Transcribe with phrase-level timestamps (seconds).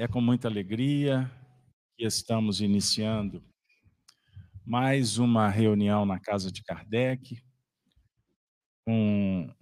[0.00, 1.30] É com muita alegria
[1.94, 3.44] que estamos iniciando
[4.64, 7.38] mais uma reunião na casa de Kardec,
[8.82, 9.54] com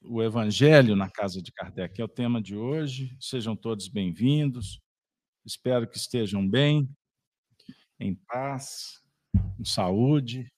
[0.00, 3.14] o Evangelho na casa de Kardec, é o tema de hoje.
[3.20, 4.80] Sejam todos bem-vindos.
[5.44, 6.88] Espero que estejam bem,
[8.00, 9.02] em paz,
[9.54, 10.50] com saúde.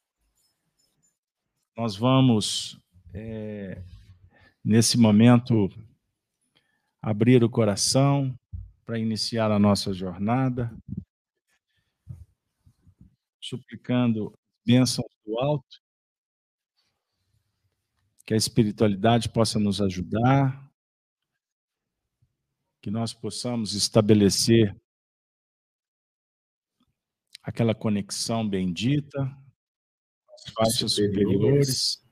[1.77, 2.81] Nós vamos,
[3.13, 3.83] é,
[4.65, 5.69] nesse momento,
[7.03, 8.33] abrir o coração
[8.87, 10.73] para iniciar a nossa jornada,
[13.41, 14.33] suplicando
[14.65, 15.83] bênçãos do alto,
[18.25, 20.65] que a espiritualidade possa nos ajudar,
[22.81, 24.81] que nós possamos estabelecer
[27.43, 29.37] aquela conexão bendita,
[30.33, 32.05] as faixas superiores.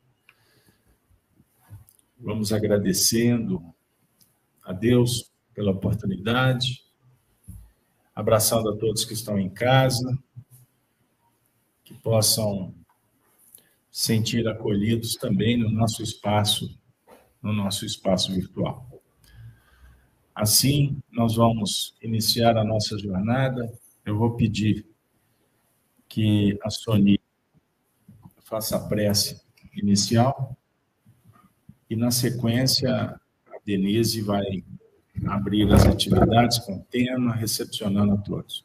[2.18, 3.62] Vamos agradecendo
[4.64, 6.82] a Deus pela oportunidade,
[8.14, 10.18] abraçando a todos que estão em casa,
[11.84, 12.74] que possam
[13.90, 16.76] sentir acolhidos também no nosso espaço,
[17.40, 18.88] no nosso espaço virtual.
[20.34, 23.72] Assim, nós vamos iniciar a nossa jornada.
[24.04, 24.84] Eu vou pedir
[26.08, 27.20] que a Sony
[28.42, 29.40] faça a prece
[29.74, 30.56] inicial
[31.88, 33.20] e, na sequência,
[33.64, 34.62] Denise vai
[35.26, 38.64] abrir as atividades com tema, recepcionando a todos.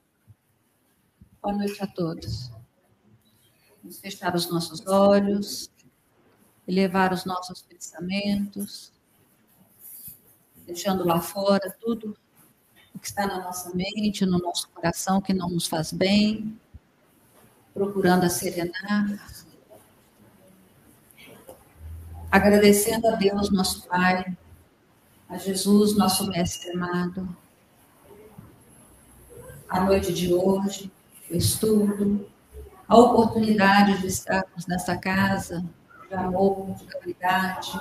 [1.42, 2.52] Boa noite a todos.
[3.82, 5.70] Vamos fechar os nossos olhos,
[6.68, 8.92] elevar os nossos pensamentos,
[10.66, 12.18] deixando lá fora tudo
[12.94, 16.60] o que está na nossa mente, no nosso coração, que não nos faz bem,
[17.74, 19.48] procurando a serenar,
[22.30, 24.38] agradecendo a Deus, nosso Pai,
[25.30, 27.30] a Jesus, nosso Mestre amado,
[29.70, 30.92] a noite de hoje,
[31.30, 32.28] o estudo,
[32.88, 35.64] a oportunidade de estarmos nessa casa
[36.08, 37.80] de amor, de caridade,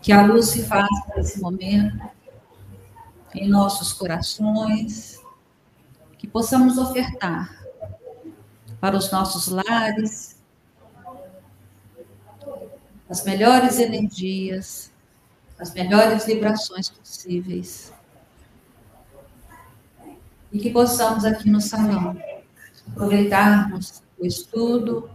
[0.00, 2.08] que a luz se faça nesse momento
[3.34, 5.20] em nossos corações,
[6.16, 7.62] que possamos ofertar
[8.80, 10.40] para os nossos lares
[13.10, 14.89] as melhores energias,
[15.60, 17.92] as melhores vibrações possíveis.
[20.50, 22.16] E que possamos aqui no salão
[22.90, 25.08] aproveitarmos o estudo,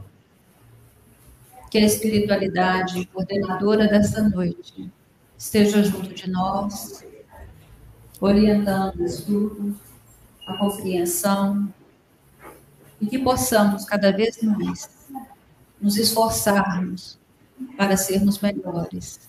[1.70, 4.90] que a espiritualidade coordenadora dessa noite
[5.38, 7.04] esteja junto de nós,
[8.22, 9.78] orientando o estudo,
[10.48, 11.74] a compreensão,
[13.02, 14.90] e que possamos cada vez mais
[15.82, 17.20] nos esforçarmos
[17.76, 19.20] para sermos melhores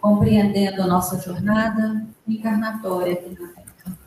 [0.00, 3.98] compreendendo a nossa jornada encarnatória aqui na Terra.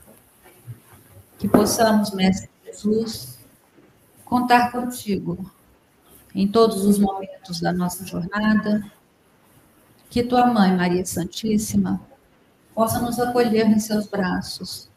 [1.38, 3.38] Que possamos, Mestre Jesus,
[4.24, 5.50] contar contigo
[6.34, 8.84] em todos os momentos da nossa jornada,
[10.08, 12.00] que tua mãe, Maria Santíssima,
[12.74, 14.88] possa nos acolher em seus braços,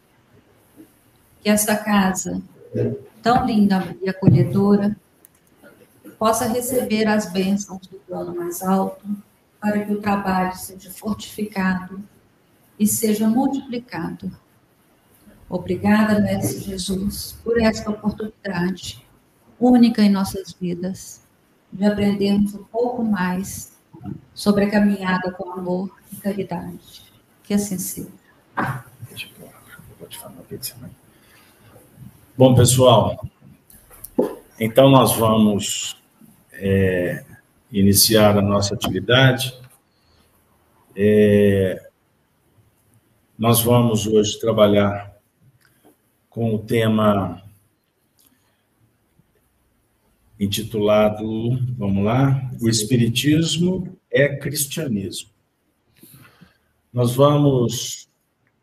[1.41, 2.41] que esta casa,
[3.21, 4.95] tão linda e acolhedora,
[6.17, 9.05] possa receber as bênçãos do plano mais alto
[9.65, 11.99] para que o trabalho seja fortificado
[12.77, 14.31] e seja multiplicado.
[15.49, 19.03] Obrigada, Mestre Jesus, por esta oportunidade
[19.59, 21.23] única em nossas vidas
[21.73, 23.75] de aprendermos um pouco mais
[24.35, 27.11] sobre a caminhada com amor e caridade.
[27.43, 28.07] Que assim seja.
[32.37, 33.27] Bom, pessoal,
[34.59, 35.99] então nós vamos
[36.53, 37.25] é,
[37.79, 39.53] iniciar a nossa atividade.
[40.95, 41.89] É,
[43.37, 45.13] nós vamos hoje trabalhar
[46.29, 47.43] com o tema
[50.39, 55.29] intitulado, vamos lá, O Espiritismo é Cristianismo.
[56.93, 58.07] Nós vamos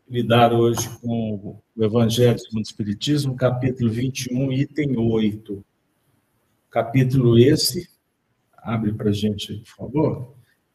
[0.09, 5.63] lidar hoje com o Evangelho segundo o Espiritismo, capítulo 21, item 8.
[6.71, 7.92] Capítulo esse
[8.63, 10.33] abre para a gente, por favor.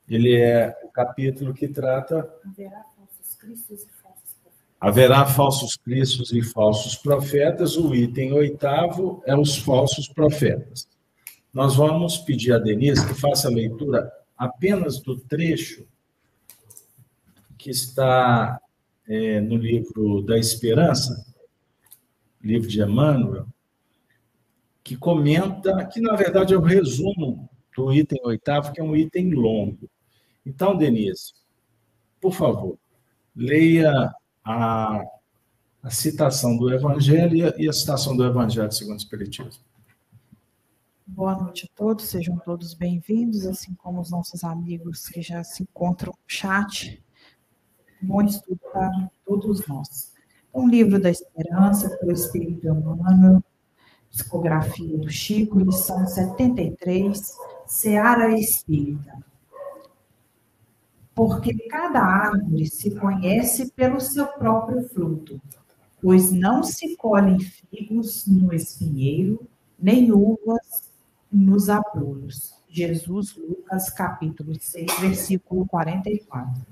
[0.08, 2.28] Ele é o capítulo que trata.
[2.44, 4.76] Haverá falsos cristos e falsos profetas.
[4.80, 7.76] Haverá falsos cristos e falsos profetas.
[7.76, 10.88] O item oitavo é os falsos profetas.
[11.52, 15.86] Nós vamos pedir a Denise que faça a leitura apenas do trecho
[17.56, 18.60] que está
[19.08, 21.26] é, no livro da Esperança,
[22.40, 23.46] livro de Emmanuel,
[24.84, 29.30] que comenta, que na verdade é o resumo do item oitavo, que é um item
[29.30, 29.88] longo.
[30.44, 31.32] Então, Denise,
[32.20, 32.76] por favor,
[33.36, 34.12] leia
[34.44, 35.00] a,
[35.80, 39.62] a citação do Evangelho e a citação do Evangelho segundo o Espiritismo.
[41.06, 45.62] Boa noite a todos, sejam todos bem-vindos, assim como os nossos amigos que já se
[45.62, 47.00] encontram no chat.
[48.02, 50.12] Bom estudo para todos nós.
[50.52, 53.42] Um livro da esperança pelo Espírito Humano,
[54.10, 57.36] psicografia do Chico, lição 73,
[57.68, 59.16] Seara Espírita.
[61.14, 65.40] Porque cada árvore se conhece pelo seu próprio fruto
[66.00, 69.46] pois não se colhem figos no espinheiro,
[69.78, 70.90] nem uvas
[71.30, 72.54] nos abrolhos.
[72.68, 76.66] Jesus, Lucas, capítulo 6, versículo 44.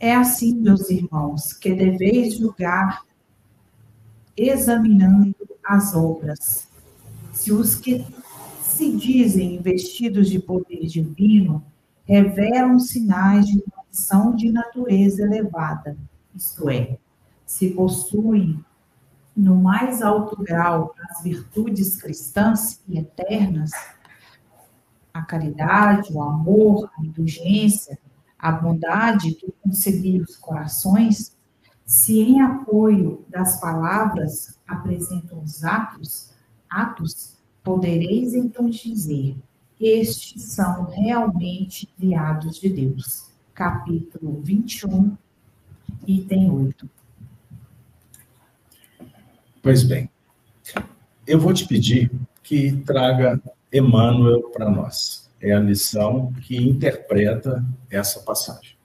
[0.00, 3.04] É assim, meus irmãos, que deveis julgar
[4.36, 6.68] examinando as obras.
[7.32, 8.06] Se os que
[8.78, 11.64] se dizem investidos de poder divino
[12.04, 15.98] revelam sinais de condição de natureza elevada,
[16.32, 16.96] isto é,
[17.44, 18.64] se possuem
[19.36, 23.72] no mais alto grau as virtudes cristãs e eternas,
[25.12, 27.98] a caridade, o amor, a indulgência,
[28.38, 31.36] a bondade que concilia os corações,
[31.84, 36.32] se em apoio das palavras apresentam os atos,
[36.70, 39.36] atos, podereis então dizer:
[39.80, 43.30] estes são realmente enviados de Deus.
[43.54, 45.16] Capítulo 21,
[46.06, 46.90] item 8.
[49.62, 50.10] Pois bem,
[51.26, 52.10] eu vou te pedir
[52.42, 53.40] que traga
[53.72, 55.30] Emmanuel para nós.
[55.40, 58.76] É a lição que interpreta essa passagem.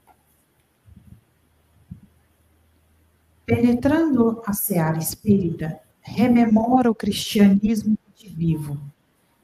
[3.46, 7.98] Penetrando a seara espírita, rememora o cristianismo
[8.36, 8.80] vivo,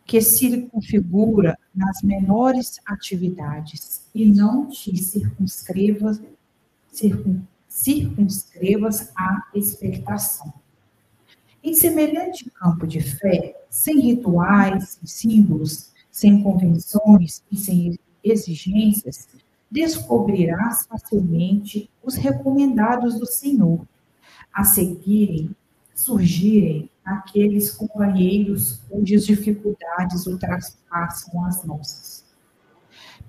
[0.06, 6.20] que se configura nas menores atividades e não te circunscrevas,
[6.92, 10.52] circun, circunscrevas à expectação.
[11.64, 19.28] Em semelhante campo de fé, sem rituais, sem símbolos, sem convenções e sem exigências,
[19.70, 23.86] descobrirás facilmente os recomendados do Senhor,
[24.52, 25.56] a seguirem,
[25.94, 32.26] surgirem aqueles companheiros cujas dificuldades ultrapassam as nossas.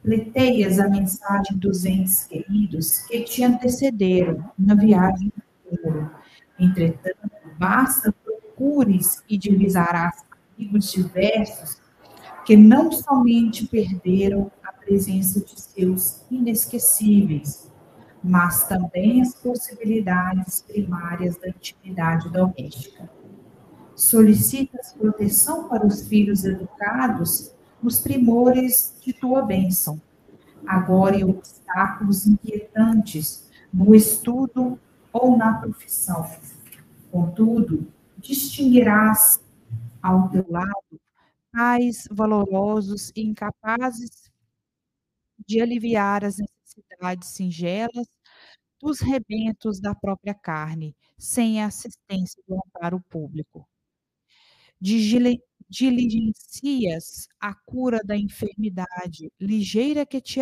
[0.02, 5.32] Pleteias a mensagem dos entes queridos que te antecederam na viagem
[5.68, 6.10] futuro.
[6.58, 10.24] Entretanto, basta procures e divisarás
[10.56, 11.80] amigos diversos
[12.44, 17.70] que não somente perderam a presença de seus inesquecíveis,
[18.22, 23.19] mas também as possibilidades primárias da intimidade doméstica.
[24.00, 27.52] Solicitas proteção para os filhos educados
[27.82, 30.00] nos primores de tua bênção.
[30.66, 34.80] Agora em obstáculos inquietantes no estudo
[35.12, 36.26] ou na profissão.
[37.12, 39.38] Contudo, distinguirás
[40.02, 41.00] ao teu lado
[41.52, 44.32] pais valorosos e incapazes
[45.46, 48.06] de aliviar as necessidades singelas
[48.80, 53.68] dos rebentos da própria carne, sem a assistência do amparo público.
[55.68, 60.40] Diligencias a cura da enfermidade, ligeira que te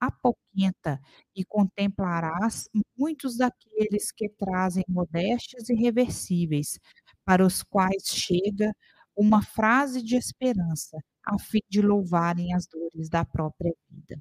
[0.00, 1.00] apoquenta,
[1.34, 2.68] e contemplarás
[2.98, 6.78] muitos daqueles que trazem modéstias irreversíveis,
[7.24, 8.72] para os quais chega
[9.16, 14.20] uma frase de esperança, a fim de louvarem as dores da própria vida.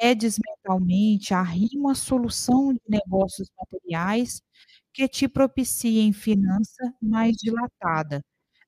[0.00, 4.40] Pedes mentalmente a rima solução de negócios materiais
[4.94, 8.22] que te propiciem finança mais dilatada.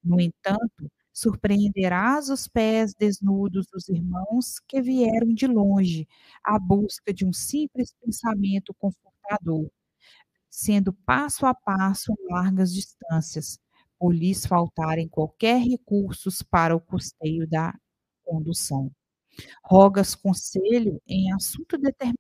[0.04, 6.06] No entanto, surpreenderás os pés desnudos dos irmãos que vieram de longe
[6.44, 9.68] à busca de um simples pensamento confortador,
[10.50, 13.58] sendo passo a passo largas distâncias,
[13.98, 17.74] por lhes faltarem qualquer recursos para o custeio da
[18.24, 18.90] condução.
[19.64, 22.18] Rogas conselho em assunto determinado,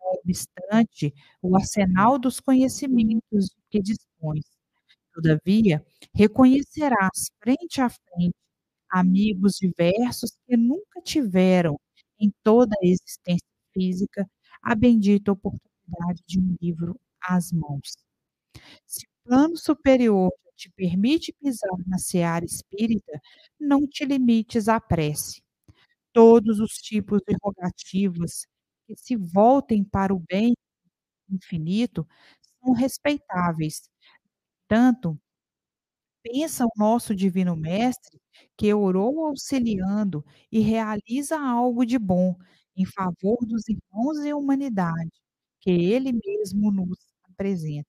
[0.00, 4.57] não obstante o arsenal dos conhecimentos que dispões.
[5.20, 5.84] Todavia,
[6.14, 8.36] reconhecerás frente a frente
[8.90, 11.76] amigos diversos que nunca tiveram
[12.20, 14.30] em toda a existência física
[14.62, 17.96] a bendita oportunidade de um livro às mãos.
[18.86, 23.20] Se o plano superior te permite pisar na seara espírita,
[23.60, 25.42] não te limites à prece.
[26.12, 28.46] Todos os tipos de rogativas
[28.86, 30.54] que se voltem para o bem
[31.30, 32.06] infinito
[32.62, 33.82] são respeitáveis.
[34.68, 35.18] Tanto,
[36.22, 38.20] pensa o nosso Divino Mestre
[38.56, 42.36] que orou auxiliando e realiza algo de bom
[42.76, 45.10] em favor dos irmãos e humanidade,
[45.60, 46.98] que ele mesmo nos
[47.28, 47.88] representa.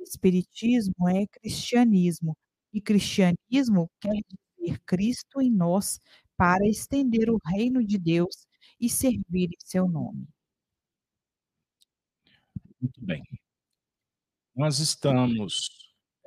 [0.00, 2.36] Espiritismo é cristianismo,
[2.72, 4.14] e cristianismo quer
[4.58, 6.00] dizer Cristo em nós
[6.36, 8.46] para estender o reino de Deus
[8.80, 10.26] e servir em seu nome.
[12.80, 13.22] Muito bem.
[14.54, 15.77] Nós estamos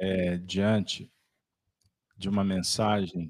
[0.01, 1.13] é, diante
[2.17, 3.29] de uma mensagem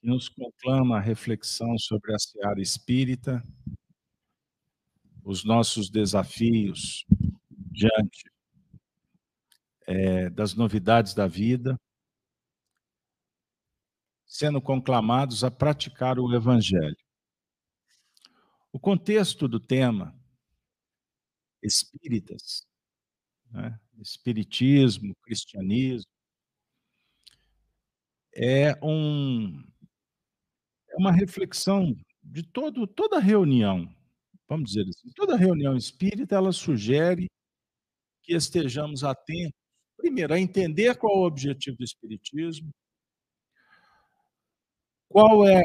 [0.00, 3.40] que nos conclama a reflexão sobre a seara espírita,
[5.22, 7.04] os nossos desafios
[7.48, 8.24] diante
[9.86, 11.78] é, das novidades da vida,
[14.26, 16.96] sendo conclamados a praticar o Evangelho.
[18.72, 20.18] O contexto do tema
[21.62, 22.66] espíritas,
[23.52, 23.78] né?
[24.02, 26.10] Espiritismo, cristianismo,
[28.34, 29.62] é, um,
[30.90, 33.92] é uma reflexão de todo, toda reunião,
[34.48, 37.28] vamos dizer assim, toda reunião espírita, ela sugere
[38.22, 39.58] que estejamos atentos,
[39.96, 42.70] primeiro, a entender qual é o objetivo do espiritismo,
[45.08, 45.62] qual é,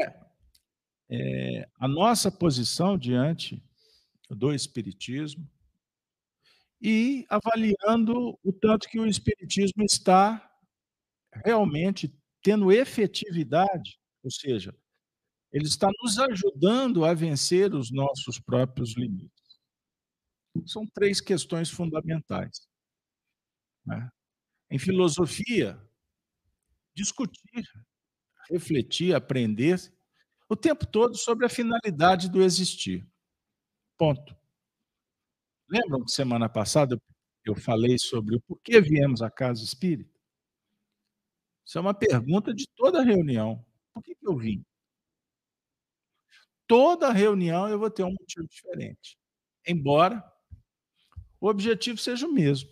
[1.08, 3.62] é a nossa posição diante
[4.28, 5.48] do espiritismo,
[6.80, 10.42] e avaliando o tanto que o Espiritismo está
[11.44, 14.74] realmente tendo efetividade, ou seja,
[15.52, 19.32] ele está nos ajudando a vencer os nossos próprios limites.
[20.66, 22.68] São três questões fundamentais.
[23.84, 24.10] Né?
[24.70, 25.80] Em filosofia,
[26.94, 27.64] discutir,
[28.50, 29.80] refletir, aprender
[30.48, 33.06] o tempo todo sobre a finalidade do existir.
[33.98, 34.36] Ponto.
[35.68, 37.00] Lembram que semana passada
[37.44, 40.16] eu falei sobre o porquê viemos à casa espírita?
[41.64, 43.64] Isso é uma pergunta de toda reunião.
[43.92, 44.64] Por que, eu vim?
[46.66, 49.18] Toda reunião eu vou ter um motivo diferente.
[49.66, 50.22] Embora
[51.40, 52.70] o objetivo seja o mesmo.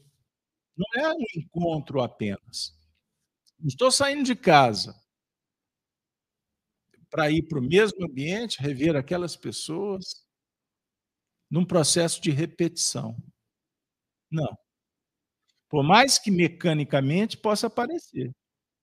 [0.77, 2.77] Não é um encontro apenas.
[3.59, 4.95] Não estou saindo de casa
[7.11, 10.24] para ir para o mesmo ambiente, rever aquelas pessoas,
[11.55, 13.17] num processo de repetição.
[14.29, 14.59] Não.
[15.69, 18.35] Por mais que mecanicamente possa parecer.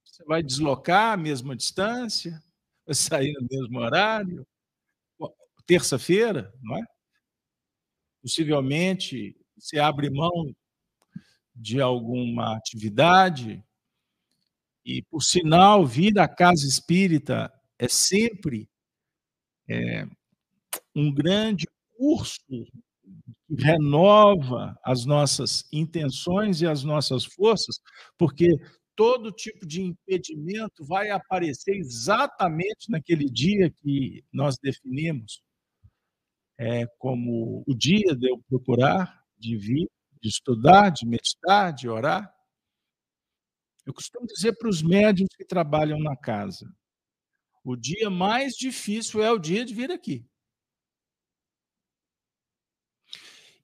[0.06, 2.42] Você vai deslocar a mesma distância,
[2.86, 4.48] vai sair no mesmo horário,
[5.66, 6.86] terça-feira, não é?
[8.22, 10.56] Possivelmente você abre mão
[11.54, 13.62] de alguma atividade
[14.86, 18.70] e, por sinal, vir à casa espírita é sempre
[19.68, 20.08] é,
[20.96, 21.68] um grande
[22.02, 22.66] curso que
[23.60, 27.80] renova as nossas intenções e as nossas forças,
[28.18, 28.48] porque
[28.96, 35.44] todo tipo de impedimento vai aparecer exatamente naquele dia que nós definimos
[36.60, 39.88] é, como o dia de eu procurar, de vir,
[40.20, 42.34] de estudar, de meditar, de orar.
[43.86, 46.66] Eu costumo dizer para os médios que trabalham na casa:
[47.64, 50.26] o dia mais difícil é o dia de vir aqui.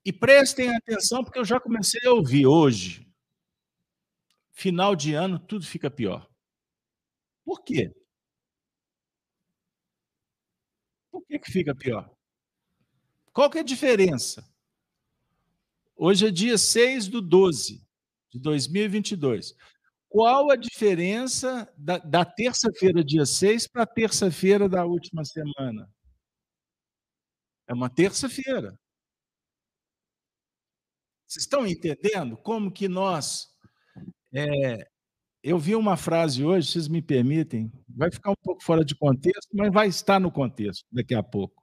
[0.08, 3.06] E prestem atenção, porque eu já comecei a ouvir hoje.
[4.52, 6.26] Final de ano, tudo fica pior.
[7.44, 7.94] Por quê?
[11.10, 12.10] Por que, que fica pior?
[13.34, 14.50] Qual que é a diferença?
[15.94, 17.86] Hoje é dia 6 do 12
[18.30, 19.54] de 2022.
[20.08, 25.86] Qual a diferença da, da terça-feira, dia 6, para a terça-feira da última semana?
[27.66, 28.74] É uma terça-feira.
[31.28, 33.48] Vocês estão entendendo como que nós.
[34.32, 34.88] É,
[35.42, 39.48] eu vi uma frase hoje, vocês me permitem, vai ficar um pouco fora de contexto,
[39.54, 41.62] mas vai estar no contexto daqui a pouco.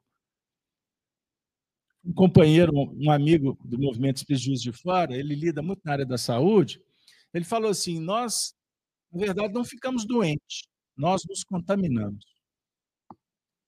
[2.03, 6.17] Um companheiro, um amigo do movimento Espírito de Fora, ele lida muito na área da
[6.17, 6.79] saúde,
[7.33, 8.53] ele falou assim: nós,
[9.11, 12.23] na verdade, não ficamos doentes, nós nos contaminamos.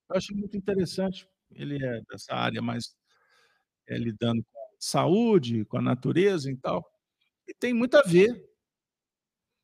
[0.10, 2.96] Eu acho muito interessante, ele é dessa área mais
[3.88, 6.86] é, lidando com saúde, com a natureza e tal.
[7.48, 8.46] E tem muito a ver.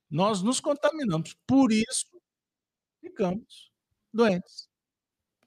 [0.10, 2.22] Nós nos contaminamos, por isso
[3.00, 3.72] ficamos
[4.14, 4.70] doentes.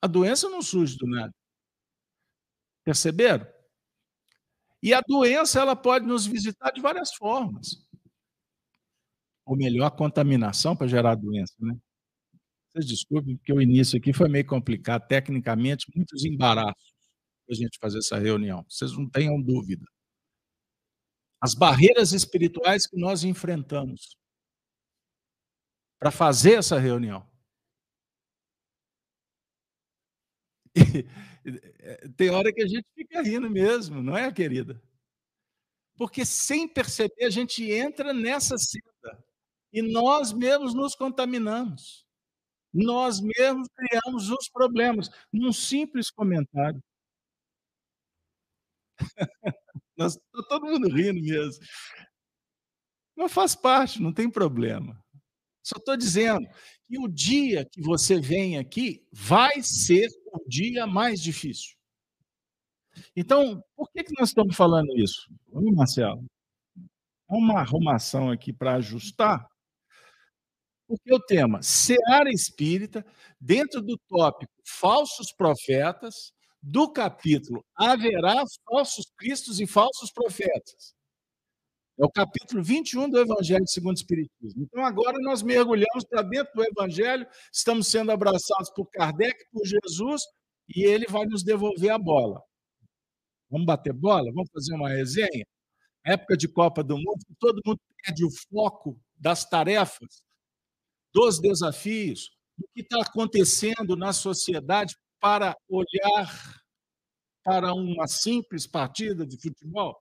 [0.03, 1.33] A doença não surge do nada.
[2.85, 3.47] Perceberam?
[4.83, 7.87] E a doença ela pode nos visitar de várias formas.
[9.45, 11.77] Ou melhor, a contaminação para gerar doença, né?
[12.69, 16.96] Vocês desculpem, porque o início aqui foi meio complicado, tecnicamente, muitos embaraços
[17.47, 18.65] para a gente fazer essa reunião.
[18.69, 19.87] Vocês não tenham dúvida.
[21.41, 24.17] As barreiras espirituais que nós enfrentamos
[25.99, 27.27] para fazer essa reunião.
[31.49, 34.83] E, tem hora que a gente fica rindo mesmo, não é, querida?
[35.97, 39.25] Porque sem perceber a gente entra nessa senda
[39.73, 42.05] e nós mesmos nos contaminamos.
[42.75, 46.83] Nós mesmos criamos os problemas num simples comentário.
[49.99, 51.65] Está todo mundo rindo mesmo.
[53.17, 55.03] Não faz parte, não tem problema.
[55.63, 56.47] Só estou dizendo
[56.87, 61.77] que o dia que você vem aqui vai ser o dia mais difícil.
[63.15, 65.29] Então, por que, que nós estamos falando isso?
[65.49, 66.25] Vamos, Marcelo?
[67.29, 69.47] Uma arrumação aqui para ajustar.
[70.87, 73.05] Porque o tema Seara Espírita,
[73.41, 76.33] dentro do tópico Falsos Profetas,
[76.67, 80.97] do capítulo Haverá falsos cristos e falsos profetas.
[81.97, 84.65] É o capítulo 21 do Evangelho segundo o Espiritismo.
[84.65, 90.23] Então, agora nós mergulhamos para dentro do Evangelho, estamos sendo abraçados por Kardec, por Jesus,
[90.69, 92.43] e ele vai nos devolver a bola.
[93.49, 94.31] Vamos bater bola?
[94.33, 95.47] Vamos fazer uma resenha?
[96.05, 100.21] Época de Copa do Mundo, todo mundo perde o foco das tarefas,
[101.15, 106.61] dos desafios, do que está acontecendo na sociedade para olhar
[107.45, 109.97] para uma simples partida de futebol,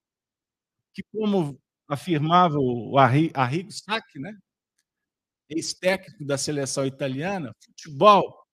[0.94, 4.36] que, como afirmava o Arrigo Sacchi, né?
[5.50, 8.46] ex-técnico da seleção italiana, futebol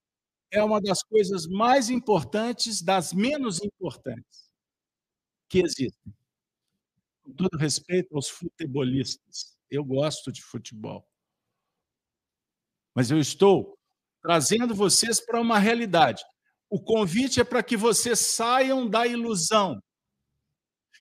[0.51, 4.51] é uma das coisas mais importantes, das menos importantes
[5.49, 6.13] que existem.
[7.23, 11.07] Com todo respeito aos futebolistas, eu gosto de futebol.
[12.95, 13.79] Mas eu estou
[14.21, 16.23] trazendo vocês para uma realidade.
[16.73, 19.79] O convite é para que vocês saiam da ilusão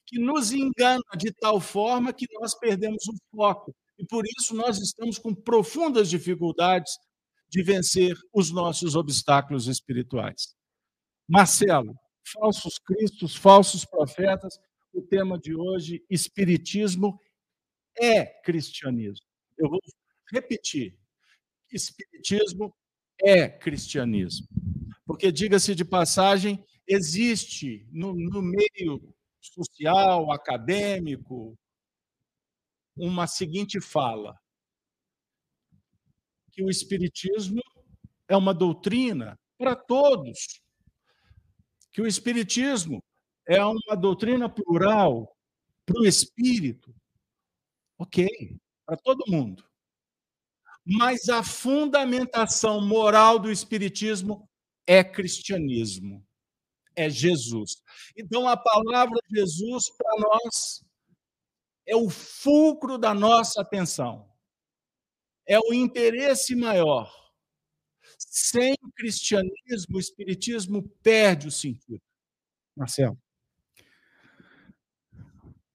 [0.05, 3.73] que nos engana de tal forma que nós perdemos o foco.
[3.97, 6.91] E por isso nós estamos com profundas dificuldades
[7.47, 10.53] de vencer os nossos obstáculos espirituais.
[11.25, 11.95] Marcelo,
[12.33, 14.59] falsos cristos, falsos profetas,
[14.93, 17.17] o tema de hoje, espiritismo
[17.97, 19.25] é cristianismo.
[19.57, 19.79] Eu vou
[20.33, 20.99] repetir.
[21.71, 22.75] Espiritismo
[23.21, 24.49] é cristianismo.
[25.11, 31.59] Porque, diga-se de passagem, existe no, no meio social, acadêmico,
[32.95, 34.39] uma seguinte fala:
[36.53, 37.61] que o Espiritismo
[38.25, 40.61] é uma doutrina para todos,
[41.91, 43.03] que o Espiritismo
[43.45, 45.35] é uma doutrina plural
[45.85, 46.95] para o espírito.
[47.97, 48.29] Ok,
[48.85, 49.69] para todo mundo.
[50.85, 54.47] Mas a fundamentação moral do Espiritismo
[54.85, 56.25] é cristianismo
[56.95, 57.81] é Jesus.
[58.15, 60.83] Então, a palavra Jesus, para nós,
[61.85, 64.29] é o fulcro da nossa atenção,
[65.47, 67.11] é o interesse maior.
[68.17, 72.01] Sem cristianismo, o espiritismo perde o sentido.
[72.75, 73.17] Marcelo.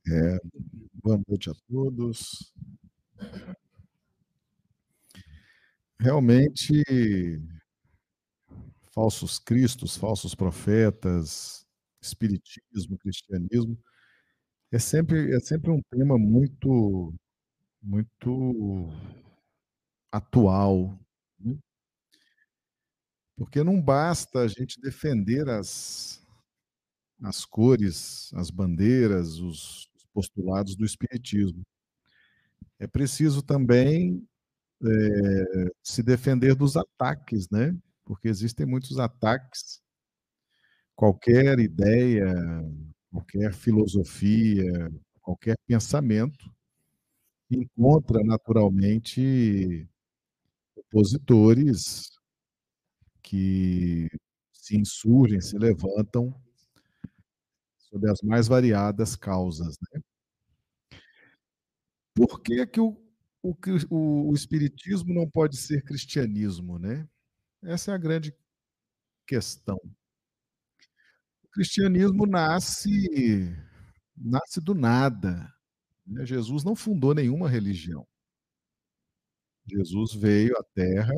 [0.09, 0.39] É,
[0.95, 2.53] boa noite a todos.
[5.99, 6.83] Realmente,
[8.97, 11.67] falsos cristos, falsos profetas,
[12.01, 13.79] espiritismo, cristianismo,
[14.73, 17.15] é sempre é sempre um tema muito
[17.83, 18.89] muito
[20.11, 20.99] atual,
[21.39, 21.59] né?
[23.37, 26.25] porque não basta a gente defender as
[27.23, 31.63] as cores, as bandeiras, os postulados do espiritismo.
[32.79, 34.27] É preciso também
[34.83, 37.75] é, se defender dos ataques, né?
[38.07, 39.83] Porque existem muitos ataques.
[40.95, 42.33] Qualquer ideia,
[43.11, 44.91] qualquer filosofia,
[45.21, 46.51] qualquer pensamento
[47.51, 49.87] encontra naturalmente
[50.75, 52.09] opositores
[53.23, 54.09] que
[54.53, 56.35] se insurgem, se levantam
[57.79, 59.77] sob as mais variadas causas.
[59.93, 60.01] Né?
[62.15, 62.97] Por que, que o,
[63.43, 66.79] o, o, Espiritismo não pode ser cristianismo?
[66.79, 67.07] Né?
[67.63, 68.35] Essa é a grande
[69.27, 69.79] questão.
[71.45, 73.55] O cristianismo nasce
[74.17, 75.53] nasce do nada.
[76.07, 76.25] Né?
[76.25, 78.07] Jesus não fundou nenhuma religião.
[79.69, 81.13] Jesus veio à Terra,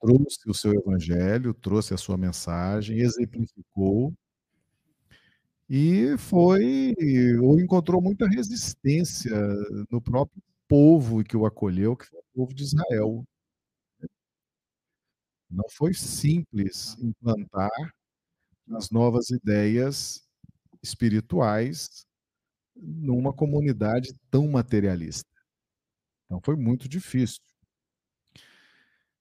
[0.00, 4.12] trouxe o seu evangelho, trouxe a sua mensagem, exemplificou
[5.68, 6.92] e foi
[7.40, 9.30] ou encontrou muita resistência
[9.88, 13.24] no próprio povo que o acolheu, que foi o povo de Israel.
[15.50, 17.70] Não foi simples implantar
[18.70, 20.22] as novas ideias
[20.82, 22.06] espirituais
[22.76, 25.28] numa comunidade tão materialista.
[26.24, 27.40] Então foi muito difícil.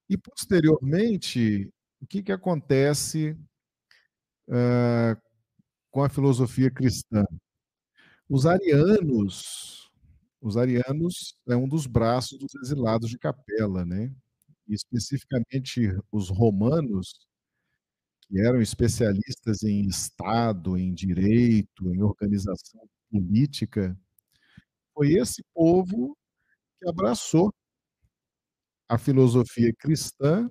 [0.07, 3.37] E posteriormente, o que, que acontece
[4.47, 5.19] uh,
[5.91, 7.25] com a filosofia cristã?
[8.27, 9.91] Os arianos,
[10.41, 14.13] os arianos é um dos braços dos exilados de Capela, né?
[14.69, 17.27] Especificamente os romanos,
[18.21, 23.97] que eram especialistas em Estado, em direito, em organização política,
[24.93, 26.15] foi esse povo
[26.79, 27.51] que abraçou
[28.87, 30.49] a filosofia cristã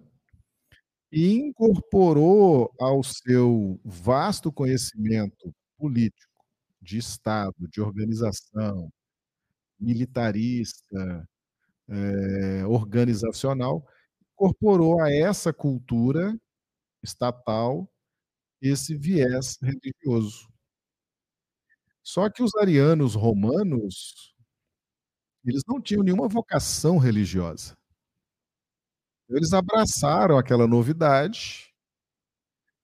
[1.11, 6.29] e incorporou ao seu vasto conhecimento político,
[6.81, 8.91] de Estado, de organização,
[9.79, 11.29] militarista,
[11.89, 13.87] é, organizacional,
[14.39, 16.39] incorporou a essa cultura
[17.03, 17.89] estatal
[18.63, 20.49] esse viés religioso.
[22.03, 24.35] Só que os arianos romanos,
[25.45, 27.77] eles não tinham nenhuma vocação religiosa.
[29.29, 31.73] Eles abraçaram aquela novidade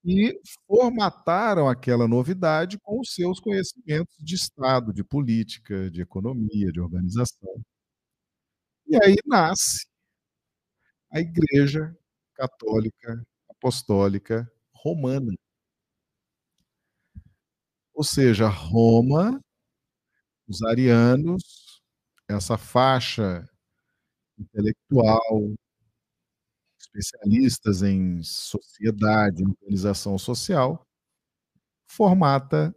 [0.04, 6.80] e formataram aquela novidade com os seus conhecimentos de Estado, de política, de economia, de
[6.80, 7.64] organização.
[8.86, 9.86] E aí nasce
[11.14, 11.96] a Igreja
[12.34, 15.32] Católica Apostólica Romana.
[17.94, 19.40] Ou seja, Roma,
[20.48, 21.80] os arianos,
[22.28, 23.48] essa faixa
[24.36, 25.54] intelectual,
[26.80, 30.84] especialistas em sociedade, organização social,
[31.86, 32.74] formata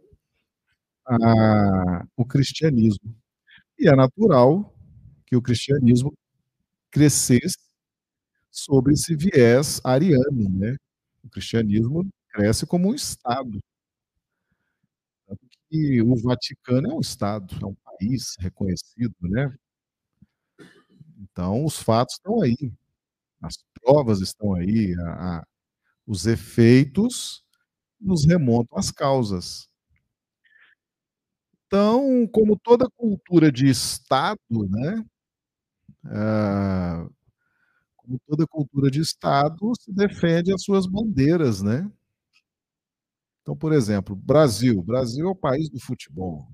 [1.04, 3.16] a, o cristianismo.
[3.78, 4.72] E é natural
[5.26, 6.12] que o cristianismo
[6.90, 7.67] crescesse
[8.64, 10.76] sobre esse viés ariano, né?
[11.24, 13.60] O cristianismo cresce como um Estado.
[15.70, 19.54] Que o Vaticano é um Estado, é um país reconhecido, né?
[21.18, 22.72] Então, os fatos estão aí.
[23.42, 25.46] As provas estão aí, a, a,
[26.06, 27.44] os efeitos
[28.00, 29.68] nos remontam às causas.
[31.66, 35.04] Então, como toda cultura de Estado, né,
[36.06, 37.08] ah,
[38.08, 41.90] como toda cultura de Estado, se defende as suas bandeiras, né?
[43.42, 44.82] Então, por exemplo, Brasil.
[44.82, 46.48] Brasil é o país do futebol.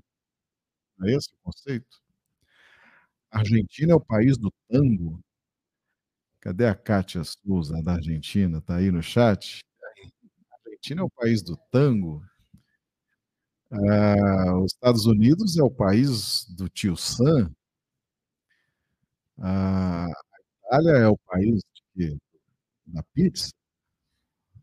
[0.97, 2.01] Não é esse o conceito?
[3.31, 5.19] Argentina é o país do tango.
[6.41, 8.57] Cadê a Kátia Souza, da Argentina?
[8.59, 9.63] Está aí no chat?
[10.65, 12.21] Argentina é o país do tango.
[13.71, 17.51] Ah, os Estados Unidos é o país do tio Sam.
[19.37, 20.07] Ah,
[20.65, 21.61] Itália é o país
[21.95, 22.17] de,
[22.85, 23.51] da pizza.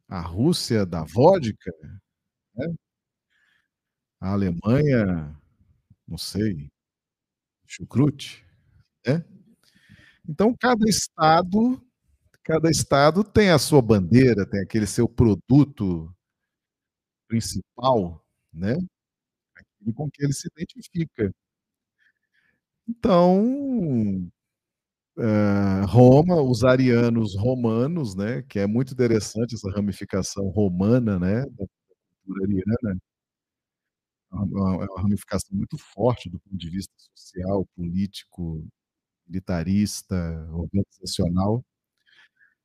[0.09, 1.73] A Rússia da vodka.
[2.55, 2.75] Né?
[4.21, 5.37] A Alemanha,
[6.07, 6.71] não sei,
[7.67, 8.45] chucrute.
[9.07, 9.25] Né?
[10.29, 11.81] Então, cada estado,
[12.43, 16.15] cada estado tem a sua bandeira, tem aquele seu produto
[17.29, 18.75] principal, né?
[19.57, 21.33] Aquilo com que ele se identifica.
[22.89, 24.31] Então,
[25.19, 28.43] uh, Roma, os arianos romanos, né?
[28.43, 31.43] Que é muito interessante essa ramificação romana, né?
[31.43, 31.67] Da
[32.27, 33.01] cultura ariana.
[34.33, 38.67] É uma, é uma ramificação muito forte do ponto de vista social, político,
[39.29, 40.17] militarista,
[40.53, 41.65] organizacional,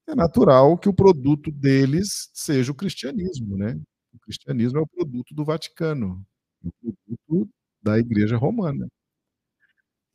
[0.08, 3.78] é natural que o produto deles seja o cristianismo, né?
[4.14, 6.26] O cristianismo é o produto do Vaticano,
[6.64, 7.50] o produto
[7.82, 8.88] da Igreja Romana.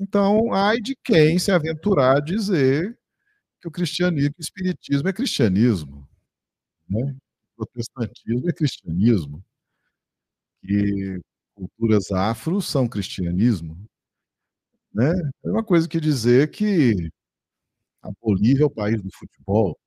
[0.02, 2.98] Então, ai de quem se aventurar a dizer
[3.60, 6.08] que o cristianismo, o espiritismo é cristianismo,
[6.88, 7.16] né?
[7.58, 9.44] O protestantismo é cristianismo,
[10.60, 11.20] que
[11.54, 13.76] culturas afro são cristianismo,
[14.92, 15.12] né?
[15.44, 17.10] É uma coisa que dizer que
[18.02, 19.78] a Bolívia é o país do futebol.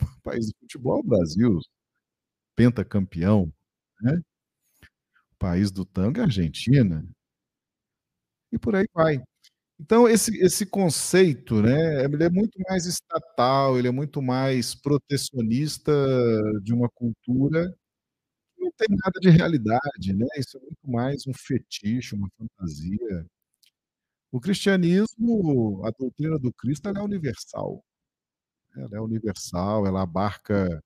[0.00, 1.58] O país do futebol é o Brasil,
[2.56, 3.52] pentacampeão,
[4.02, 4.20] né?
[5.32, 7.06] O país do tango é a Argentina.
[8.54, 9.20] E por aí vai.
[9.80, 15.92] Então, esse, esse conceito, né, ele é muito mais estatal, ele é muito mais protecionista
[16.62, 17.70] de uma cultura
[18.56, 20.26] que não tem nada de realidade, né?
[20.38, 23.26] Isso é muito mais um fetiche, uma fantasia.
[24.32, 27.82] O cristianismo, a doutrina do Cristo, ela é universal.
[28.76, 30.82] Ela é universal, ela abarca.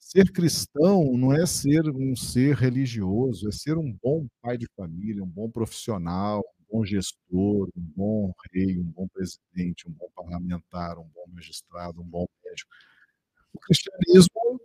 [0.00, 5.22] Ser cristão não é ser um ser religioso, é ser um bom pai de família,
[5.22, 11.08] um bom profissional, bom gestor, um bom rei, um bom presidente, um bom parlamentar, um
[11.14, 12.70] bom magistrado, um bom médico.
[13.52, 14.60] O cristianismo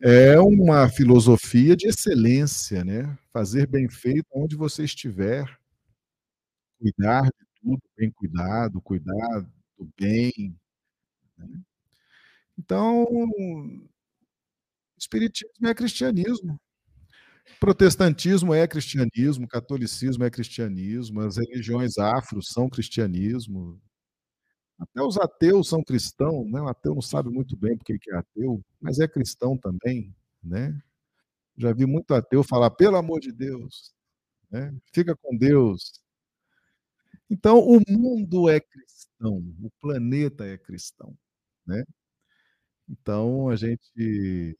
[0.00, 3.18] é uma filosofia de excelência, né?
[3.32, 5.58] Fazer bem feito onde você estiver,
[6.78, 9.40] cuidar de tudo, bem cuidado, cuidar
[9.78, 10.56] do bem.
[11.36, 11.60] Né?
[12.58, 13.06] Então,
[14.98, 16.60] espiritismo é cristianismo.
[17.60, 23.80] Protestantismo é cristianismo, catolicismo é cristianismo, as religiões afro são cristianismo.
[24.78, 26.60] Até os ateus são cristãos, né?
[26.60, 30.78] O ateu não sabe muito bem porque que é ateu, mas é cristão também, né?
[31.56, 33.94] Já vi muito ateu falar, pelo amor de Deus,
[34.50, 34.74] né?
[34.92, 36.00] fica com Deus.
[37.30, 41.16] Então, o mundo é cristão, o planeta é cristão.
[41.66, 41.84] Né?
[42.88, 44.58] Então, a gente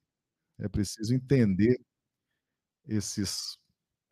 [0.59, 1.81] é preciso entender
[2.89, 3.59] esses,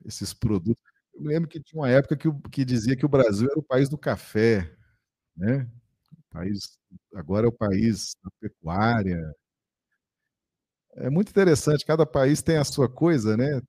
[0.04, 0.82] esses produtos.
[1.14, 3.88] Eu lembro que tinha uma época que, que dizia que o Brasil era o país
[3.88, 4.74] do café,
[5.36, 5.68] né?
[6.12, 6.78] O país,
[7.14, 9.34] agora é o país da pecuária,
[10.96, 13.60] é muito interessante, cada país tem a sua coisa, né?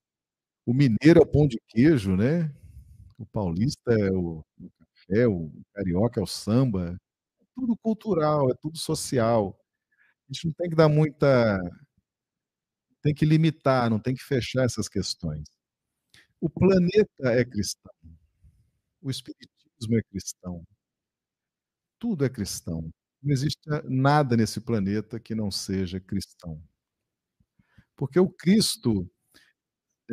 [0.65, 2.53] O mineiro é o pão de queijo, né?
[3.19, 6.97] O paulista é o, o café, o carioca é o samba.
[7.41, 9.57] É tudo cultural, é tudo social.
[10.29, 11.59] A gente não tem que dar muita.
[13.05, 15.43] Tem que limitar, não tem que fechar essas questões.
[16.41, 17.93] O planeta é cristão.
[18.99, 20.65] O espiritismo é cristão.
[21.99, 22.89] Tudo é cristão.
[23.21, 26.59] Não existe nada nesse planeta que não seja cristão.
[27.95, 29.07] Porque o Cristo,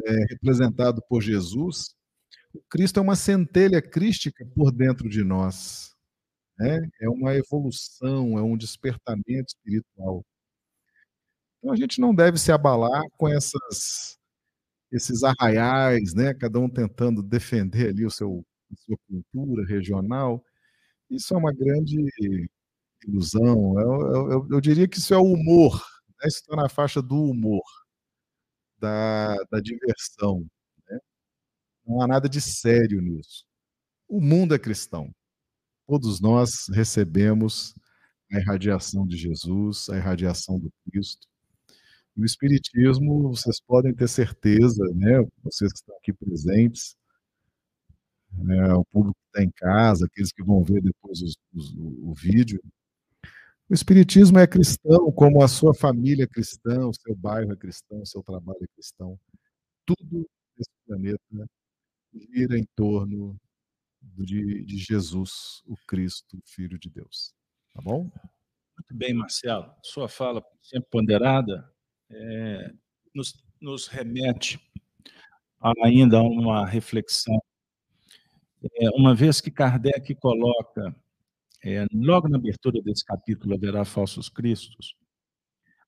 [0.04, 1.94] é, representado por Jesus,
[2.52, 5.96] o Cristo é uma centelha crística por dentro de nós.
[6.58, 6.78] Né?
[7.00, 10.22] É uma evolução, é um despertamento espiritual.
[11.62, 14.18] Então a gente não deve se abalar com essas,
[14.90, 16.34] esses arraiais, né?
[16.34, 20.44] cada um tentando defender ali o seu, a sua cultura regional.
[21.10, 22.04] Isso é uma grande
[23.06, 23.78] ilusão.
[23.80, 25.80] Eu, eu, eu diria que isso é o humor
[26.22, 27.62] né, está na faixa do humor,
[28.78, 30.46] da, da diversão.
[30.88, 30.98] Né?
[31.86, 33.44] Não há nada de sério nisso.
[34.08, 35.14] O mundo é cristão.
[35.86, 37.74] Todos nós recebemos
[38.32, 41.26] a irradiação de Jesus, a irradiação do Cristo.
[42.16, 46.96] E o Espiritismo, vocês podem ter certeza, né, vocês que estão aqui presentes,
[48.32, 52.12] né, o público que está em casa, aqueles que vão ver depois os, os, o
[52.14, 52.60] vídeo,
[53.72, 58.02] o Espiritismo é cristão, como a sua família é cristã, o seu bairro é cristão,
[58.02, 59.18] o seu trabalho é cristão.
[59.86, 61.50] Tudo nesse planeta
[62.12, 63.34] gira em torno
[64.02, 67.32] de, de Jesus, o Cristo, Filho de Deus.
[67.72, 68.02] Tá bom?
[68.02, 69.72] Muito bem, Marcelo.
[69.82, 71.66] Sua fala, sempre ponderada,
[72.12, 72.72] é,
[73.14, 74.60] nos, nos, remete
[75.82, 77.40] ainda a uma reflexão.
[78.80, 80.94] É, uma vez que Kardec coloca
[81.64, 84.94] é, logo na abertura desse capítulo, haverá falsos cristos.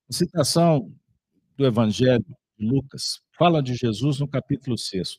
[0.09, 0.93] A citação
[1.57, 2.25] do Evangelho
[2.59, 5.17] de Lucas fala de Jesus no capítulo 6.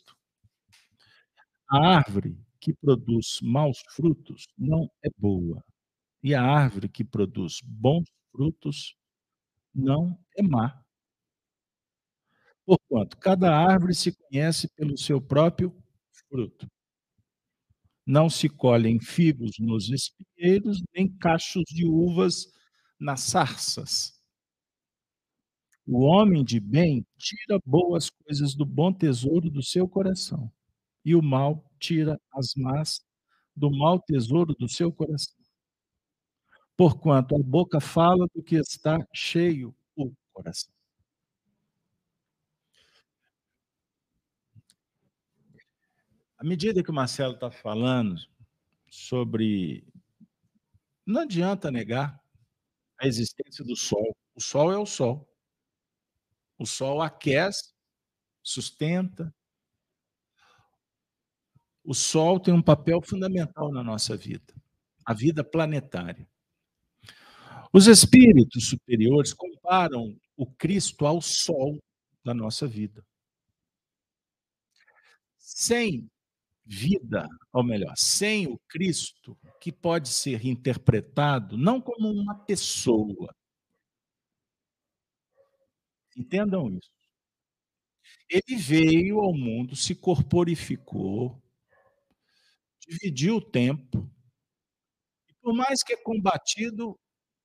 [1.70, 5.64] A árvore que produz maus frutos não é boa,
[6.24, 8.96] e a árvore que produz bons frutos
[9.74, 10.85] não é má.
[12.66, 15.72] Porquanto, cada árvore se conhece pelo seu próprio
[16.30, 16.68] fruto.
[18.06, 22.48] Não se colhem figos nos espinheiros, nem cachos de uvas
[23.00, 24.16] nas sarças.
[25.88, 30.52] O homem de bem tira boas coisas do bom tesouro do seu coração,
[31.04, 33.02] e o mal tira as más
[33.56, 35.36] do mau tesouro do seu coração.
[36.78, 40.75] Porquanto a boca fala do que está cheio o coração.
[46.38, 48.20] À medida que o Marcelo está falando
[48.90, 49.88] sobre.
[51.06, 52.20] Não adianta negar
[53.00, 54.16] a existência do Sol.
[54.34, 55.30] O Sol é o Sol.
[56.58, 57.74] O Sol aquece,
[58.42, 59.34] sustenta.
[61.84, 64.54] O Sol tem um papel fundamental na nossa vida,
[65.06, 66.28] a vida planetária.
[67.72, 71.80] Os espíritos superiores comparam o Cristo ao Sol
[72.24, 73.06] da nossa vida.
[75.38, 76.10] Sem
[76.66, 83.34] vida, ou melhor, sem o Cristo, que pode ser interpretado não como uma pessoa.
[86.18, 86.90] Entendam isso.
[88.30, 91.40] Ele veio ao mundo, se corporificou,
[92.88, 94.10] dividiu o tempo,
[95.30, 96.98] e por mais que é combatido,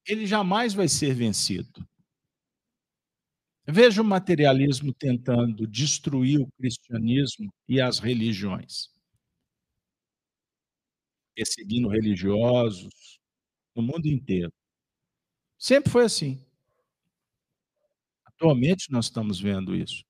[0.06, 1.86] ele jamais vai ser vencido.
[3.66, 8.90] Veja o materialismo tentando destruir o cristianismo e as religiões
[11.34, 13.20] perseguindo religiosos
[13.74, 14.52] no mundo inteiro.
[15.58, 16.44] Sempre foi assim.
[18.24, 20.02] Atualmente nós estamos vendo isso.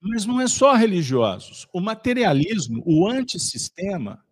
[0.00, 1.66] Mas não é só religiosos.
[1.72, 4.22] O materialismo, o antissistema,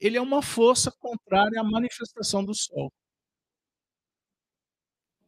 [0.00, 2.92] ele é uma força contrária à manifestação do sol,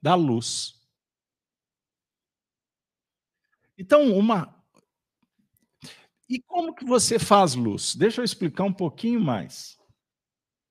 [0.03, 0.79] da luz.
[3.79, 4.60] Então, uma.
[6.31, 7.97] E como que você faz luz?
[7.97, 9.77] Deixa eu explicar um pouquinho mais.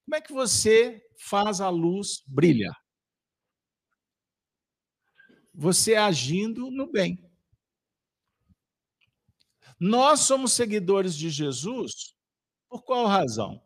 [0.05, 2.77] Como é que você faz a luz brilhar?
[5.53, 7.29] Você agindo no bem.
[9.77, 12.15] Nós somos seguidores de Jesus
[12.69, 13.61] por qual razão?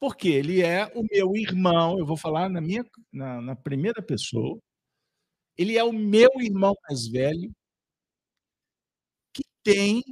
[0.00, 4.58] Porque ele é o meu irmão, eu vou falar na minha na, na primeira pessoa.
[5.54, 7.54] Ele é o meu irmão mais velho
[9.34, 10.02] que tem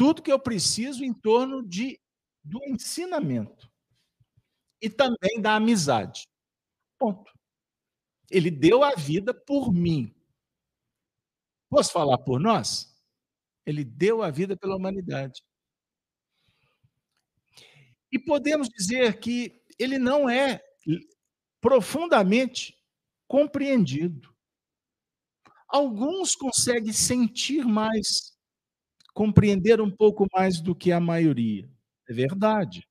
[0.00, 2.00] tudo que eu preciso em torno de
[2.42, 3.70] do ensinamento
[4.80, 6.26] e também da amizade.
[6.98, 7.30] Ponto.
[8.30, 10.14] Ele deu a vida por mim.
[11.68, 12.98] Posso falar por nós?
[13.66, 15.44] Ele deu a vida pela humanidade.
[18.10, 20.62] E podemos dizer que ele não é
[21.60, 22.74] profundamente
[23.28, 24.34] compreendido.
[25.68, 28.29] Alguns conseguem sentir mais,
[29.12, 31.68] compreender um pouco mais do que a maioria.
[32.08, 32.86] É verdade.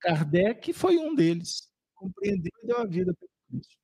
[0.00, 1.70] Kardec foi um deles.
[1.94, 3.76] Compreendeu e deu a vida para Cristo.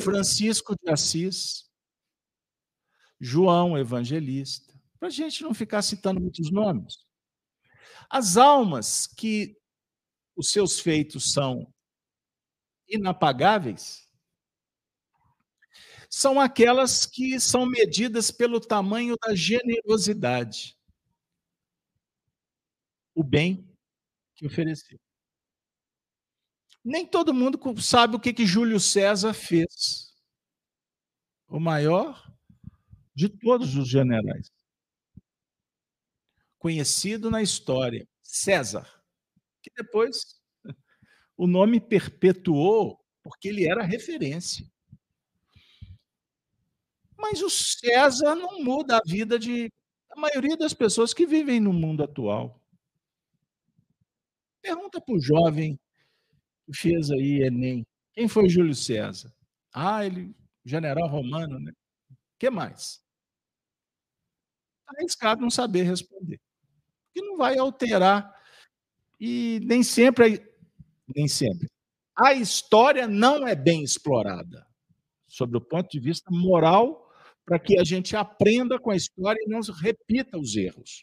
[0.00, 1.68] Francisco de Assis,
[3.20, 7.04] João Evangelista, para a gente não ficar citando muitos nomes.
[8.08, 9.56] As almas que
[10.36, 11.72] os seus feitos são
[12.88, 14.07] inapagáveis
[16.08, 20.76] são aquelas que são medidas pelo tamanho da generosidade,
[23.14, 23.68] o bem
[24.34, 24.98] que ofereceu.
[26.84, 30.14] Nem todo mundo sabe o que, que Júlio César fez.
[31.48, 32.30] O maior
[33.14, 34.50] de todos os generais
[36.58, 38.86] conhecido na história, César,
[39.62, 40.40] que depois
[41.36, 44.66] o nome perpetuou porque ele era referência.
[47.18, 49.70] Mas o César não muda a vida de
[50.10, 52.60] a maioria das pessoas que vivem no mundo atual.
[54.62, 55.78] Pergunta para o jovem
[56.66, 57.84] que fez aí Enem.
[58.12, 59.32] Quem foi Júlio César?
[59.72, 61.72] Ah, ele, general romano, né?
[62.10, 63.02] O que mais?
[64.80, 66.40] Está arriscado não saber responder
[67.18, 68.32] que não vai alterar.
[69.20, 70.40] E nem sempre,
[71.14, 71.68] nem sempre.
[72.16, 74.66] A história não é bem explorada,
[75.26, 77.07] sob o ponto de vista moral,
[77.48, 81.02] para que a gente aprenda com a história e não repita os erros.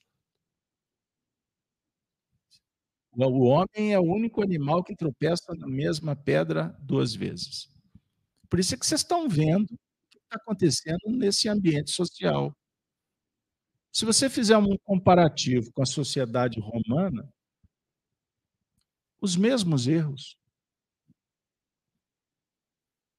[3.12, 7.68] O homem é o único animal que tropeça na mesma pedra duas vezes.
[8.48, 9.78] Por isso é que vocês estão vendo o
[10.12, 12.56] que está acontecendo nesse ambiente social.
[13.92, 17.28] Se você fizer um comparativo com a sociedade romana,
[19.20, 20.38] os mesmos erros.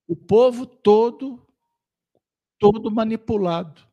[0.07, 1.45] O povo todo,
[2.59, 3.87] todo manipulado.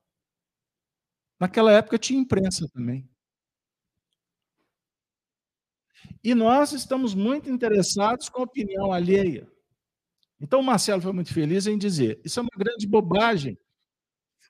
[1.39, 3.09] Naquela época tinha imprensa também.
[6.23, 9.49] E nós estamos muito interessados com a opinião alheia.
[10.39, 13.57] Então, o Marcelo foi muito feliz em dizer: isso é uma grande bobagem.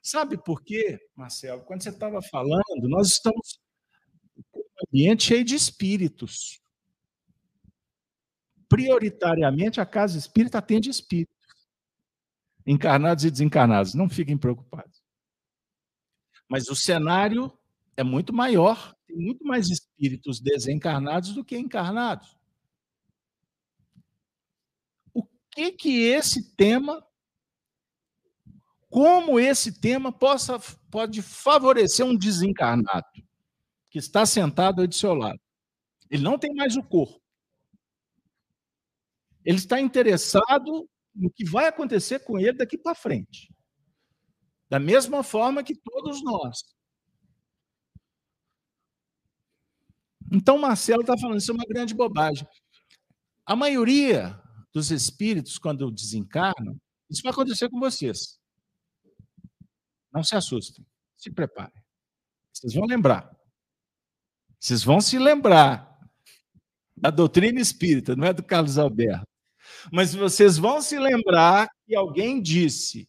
[0.02, 1.62] Sabe por quê, Marcelo?
[1.62, 3.58] Quando você estava falando, nós estamos
[4.50, 6.60] com um ambiente cheio de espíritos.
[8.68, 11.33] Prioritariamente, a casa espírita atende espíritos,
[12.66, 13.94] encarnados e desencarnados.
[13.94, 15.02] Não fiquem preocupados.
[16.48, 17.52] Mas o cenário
[17.96, 22.36] é muito maior, tem muito mais espíritos desencarnados do que encarnados.
[25.12, 27.04] O que que esse tema
[28.94, 30.56] como esse tema possa,
[30.88, 33.04] pode favorecer um desencarnado
[33.90, 35.40] que está sentado aí do seu lado.
[36.08, 37.20] Ele não tem mais o corpo.
[39.44, 43.52] Ele está interessado no que vai acontecer com ele daqui para frente.
[44.68, 46.62] Da mesma forma que todos nós.
[50.32, 52.46] Então, Marcelo está falando, isso é uma grande bobagem.
[53.46, 54.40] A maioria
[54.72, 58.40] dos espíritos, quando desencarnam, isso vai acontecer com vocês.
[60.12, 60.84] Não se assustem.
[61.16, 61.82] Se preparem.
[62.52, 63.30] Vocês vão lembrar.
[64.58, 65.94] Vocês vão se lembrar
[66.96, 69.33] da doutrina espírita, não é do Carlos Alberto.
[69.92, 73.08] Mas vocês vão se lembrar que alguém disse: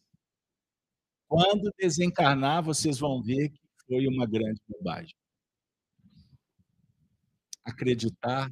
[1.28, 5.14] quando desencarnar, vocês vão ver que foi uma grande bobagem.
[7.64, 8.50] Acreditar,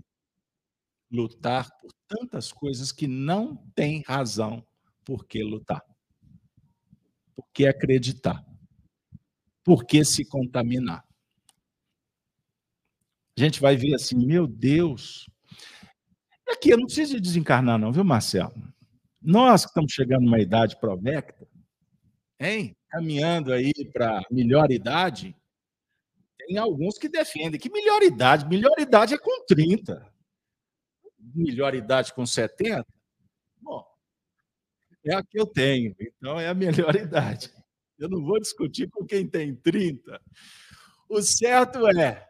[1.10, 4.66] lutar por tantas coisas que não tem razão
[5.04, 5.82] por que lutar.
[7.36, 8.44] Por que acreditar?
[9.62, 11.04] Por que se contaminar?
[13.36, 15.28] A gente vai ver assim, meu Deus.
[16.49, 18.55] Aqui, eu não preciso desencarnar, não, viu, Marcelo?
[19.20, 21.49] Nós que estamos chegando numa idade provecta,
[22.38, 22.76] hein?
[22.90, 25.34] Caminhando aí para melhor idade,
[26.38, 30.07] tem alguns que defendem que melhor idade, melhor idade é com 30.
[31.34, 32.86] Melhor idade com 70?
[33.62, 33.84] Bom,
[35.05, 37.51] é a que eu tenho, então é a melhor idade.
[37.99, 40.20] Eu não vou discutir com quem tem 30.
[41.09, 42.28] O certo é,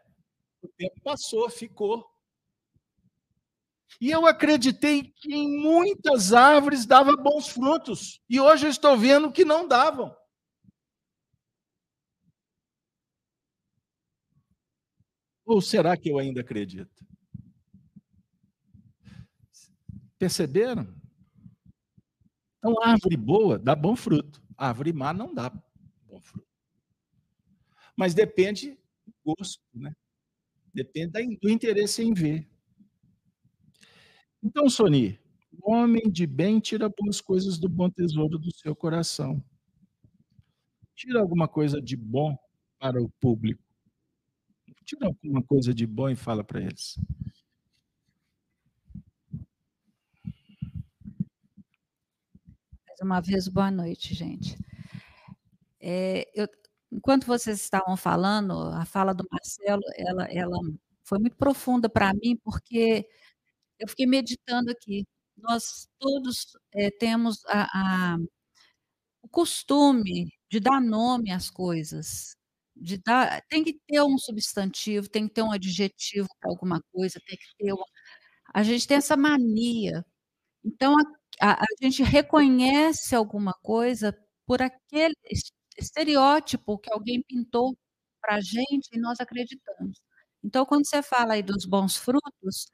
[0.61, 2.05] o tempo passou, ficou.
[3.99, 8.19] E eu acreditei que em muitas árvores dava bons frutos.
[8.29, 10.15] E hoje eu estou vendo que não davam.
[15.45, 17.05] Ou será que eu ainda acredito?
[20.17, 20.87] Perceberam?
[22.57, 24.41] Então, árvore boa dá bom fruto.
[24.57, 25.49] Árvore má não dá
[26.07, 26.47] bom fruto.
[27.95, 29.93] Mas depende do gosto, né?
[30.73, 32.47] Depende do interesse em ver.
[34.45, 35.19] Então, Soni,
[35.59, 39.43] o homem de bem tira boas coisas do bom tesouro do seu coração.
[40.93, 42.37] Tira alguma coisa de bom
[42.77, 43.63] para o público.
[44.83, 46.95] Tira alguma coisa de bom e fala para eles.
[52.87, 54.55] Mais uma vez, boa noite, gente.
[55.81, 56.47] É, eu,
[56.91, 60.59] enquanto vocês estavam falando, a fala do Marcelo, ela, ela
[61.03, 63.09] foi muito profunda para mim, porque
[63.79, 65.05] eu fiquei meditando aqui.
[65.37, 68.17] Nós todos é, temos a, a,
[69.21, 72.35] o costume de dar nome às coisas.
[72.75, 77.19] De dar, tem que ter um substantivo, tem que ter um adjetivo para alguma coisa,
[77.25, 77.85] tem que ter uma,
[78.53, 80.05] a gente tem essa mania.
[80.65, 80.95] Então,
[81.41, 84.17] a, a, a gente reconhece alguma coisa
[84.47, 85.15] por aquele
[85.79, 87.77] estereótipo que alguém pintou
[88.21, 89.99] para a gente e nós acreditamos.
[90.43, 92.67] Então, quando você fala aí dos bons frutos,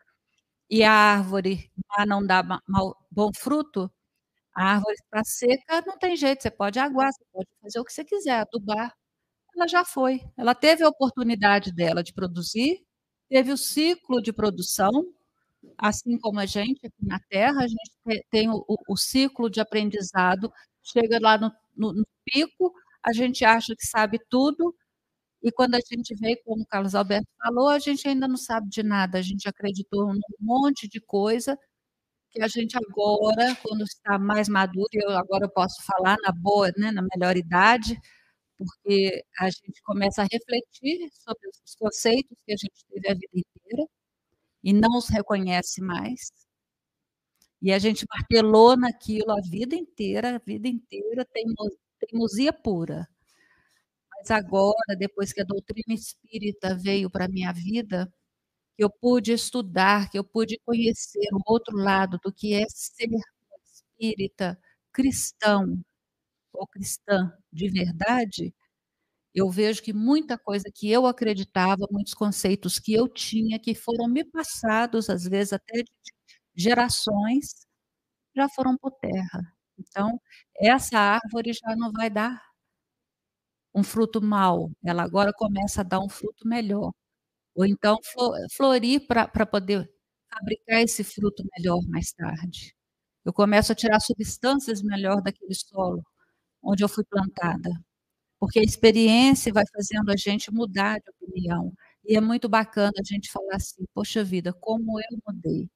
[0.72, 1.72] e a árvore
[2.08, 3.92] não dá mal, bom fruto,
[4.56, 7.94] a árvore está seca, não tem jeito, você pode aguar, você pode fazer o que
[7.94, 8.96] você quiser, adubar.
[9.56, 12.86] Ela já foi, ela teve a oportunidade dela de produzir,
[13.30, 14.92] teve o ciclo de produção,
[15.78, 20.52] assim como a gente aqui na Terra, a gente tem o, o ciclo de aprendizado,
[20.84, 24.76] chega lá no, no, no pico, a gente acha que sabe tudo,
[25.44, 28.70] e quando a gente vê, como o Carlos Alberto falou, a gente ainda não sabe
[28.70, 31.58] de nada, a gente acreditou num monte de coisa
[32.32, 36.72] que a gente agora, quando está mais maduro, eu agora eu posso falar na boa,
[36.78, 38.00] né, na melhor idade,
[38.58, 43.28] porque a gente começa a refletir sobre os conceitos que a gente teve a vida
[43.36, 43.86] inteira
[44.64, 46.32] e não os reconhece mais.
[47.62, 51.26] E a gente martelou naquilo a vida inteira, a vida inteira,
[52.00, 53.08] teimosia pura.
[54.22, 58.06] Mas agora, depois que a doutrina espírita veio para a minha vida,
[58.78, 63.10] que eu pude estudar, que eu pude conhecer o outro lado do que é ser
[63.66, 64.60] espírita
[64.94, 65.80] cristão
[66.54, 68.54] ou cristã de verdade,
[69.36, 74.08] eu vejo que muita coisa que eu acreditava, muitos conceitos que eu tinha, que foram
[74.10, 75.92] me passados, às vezes até de
[76.56, 77.68] gerações,
[78.36, 79.42] já foram por terra.
[79.80, 80.22] Então,
[80.62, 82.42] essa árvore já não vai dar
[83.74, 86.92] um fruto mau, ela agora começa a dar um fruto melhor.
[87.56, 87.98] Ou então
[88.56, 89.90] florir para poder
[90.34, 92.76] fabricar esse fruto melhor mais tarde.
[93.26, 96.04] Eu começo a tirar substâncias melhor daquele solo
[96.64, 97.70] onde eu fui plantada.
[98.40, 101.74] Porque a experiência vai fazendo a gente mudar de opinião.
[102.06, 105.70] E é muito bacana a gente falar assim: poxa vida, como eu mudei.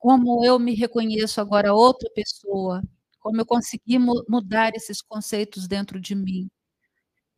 [0.00, 2.82] Como eu me reconheço agora outra pessoa.
[3.20, 6.48] Como eu consegui mudar esses conceitos dentro de mim.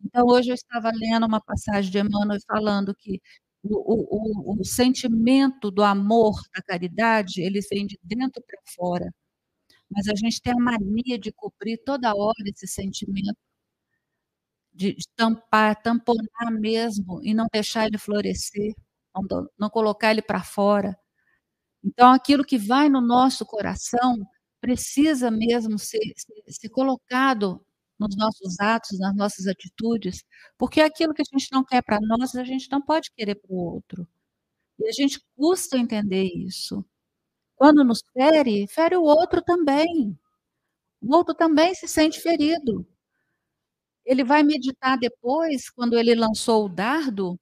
[0.05, 3.21] Então, hoje eu estava lendo uma passagem de Emmanuel falando que
[3.63, 9.13] o, o, o, sentimento do amor, da caridade, ele vem de dentro para fora.
[9.91, 13.37] Mas a gente tem a mania de cobrir toda hora esse sentimento,
[14.73, 18.75] de, de tampar, tamponar mesmo e não deixar ele florescer,
[19.15, 20.97] não, não colocar ele para fora.
[21.85, 24.17] Então, aquilo que vai no nosso coração
[24.61, 27.66] precisa mesmo ser, ser, ser colocado
[27.99, 30.25] nos nossos atos, nas nossas atitudes,
[30.59, 33.53] porque aquilo que a gente não quer para nós, a gente não pode querer para
[33.53, 34.07] o outro.
[34.79, 36.85] E a gente custa entender isso.
[37.57, 40.19] Quando nos fere, fere o outro também.
[41.01, 42.87] O outro também se sente ferido.
[44.07, 47.39] Ele vai meditar depois, quando ele lançou o dardo,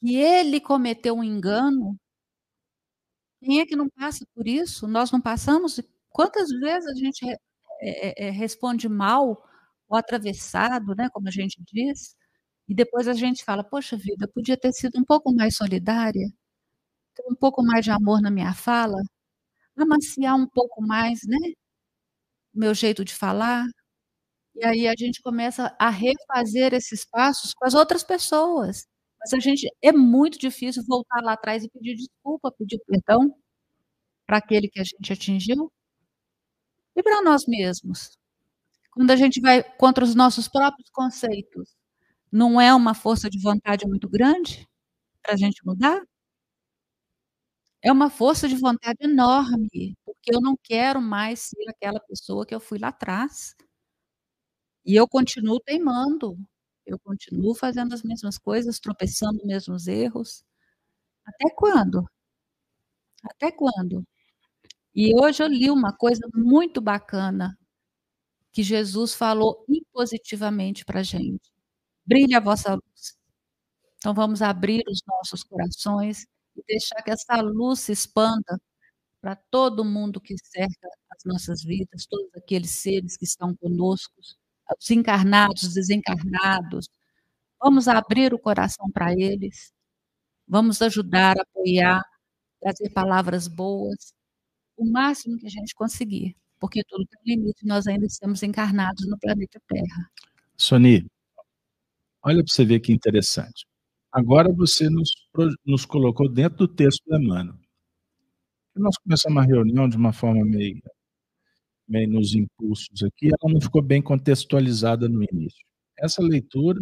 [0.00, 1.98] que ele cometeu um engano.
[3.42, 4.86] Quem é que não passa por isso?
[4.86, 5.80] Nós não passamos?
[6.10, 7.24] Quantas vezes a gente
[7.82, 9.42] é, é, responde mal
[9.88, 12.14] o atravessado, né, como a gente diz,
[12.68, 16.28] e depois a gente fala, poxa vida, podia ter sido um pouco mais solidária,
[17.14, 18.96] ter um pouco mais de amor na minha fala,
[19.78, 21.38] amaciar um pouco mais, né,
[22.54, 23.64] meu jeito de falar,
[24.56, 28.86] E aí a gente começa a refazer esses passos com as outras pessoas.
[29.20, 33.34] Mas a gente é muito difícil voltar lá atrás e pedir desculpa, pedir perdão
[34.26, 35.70] para aquele que a gente atingiu
[37.00, 38.18] e para nós mesmos.
[38.92, 41.76] Quando a gente vai contra os nossos próprios conceitos,
[42.32, 44.68] não é uma força de vontade muito grande
[45.22, 46.02] para a gente mudar?
[47.82, 52.54] É uma força de vontade enorme, porque eu não quero mais ser aquela pessoa que
[52.54, 53.54] eu fui lá atrás.
[54.84, 56.38] E eu continuo teimando,
[56.86, 60.42] eu continuo fazendo as mesmas coisas, tropeçando nos mesmos erros.
[61.26, 62.04] Até quando?
[63.24, 64.04] Até quando?
[64.94, 67.56] E hoje eu li uma coisa muito bacana
[68.52, 71.50] que Jesus falou impositivamente para a gente.
[72.06, 73.16] Brilhe a vossa luz.
[73.98, 76.26] Então vamos abrir os nossos corações
[76.56, 78.60] e deixar que essa luz se expanda
[79.20, 84.14] para todo mundo que cerca as nossas vidas, todos aqueles seres que estão conosco,
[84.78, 86.88] os encarnados, os desencarnados.
[87.60, 89.72] Vamos abrir o coração para eles.
[90.48, 92.02] Vamos ajudar, apoiar,
[92.60, 94.14] trazer palavras boas,
[94.80, 99.18] o máximo que a gente conseguir, porque tudo tem limite, nós ainda estamos encarnados no
[99.18, 100.10] planeta Terra.
[100.56, 101.06] Soni,
[102.22, 103.66] olha para você ver que interessante.
[104.10, 105.10] Agora você nos,
[105.66, 107.58] nos colocou dentro do texto do Emmanuel.
[108.74, 110.80] Nós começamos a reunião de uma forma meio,
[111.86, 115.62] meio nos impulsos aqui, ela não ficou bem contextualizada no início.
[115.98, 116.80] Essa leitura,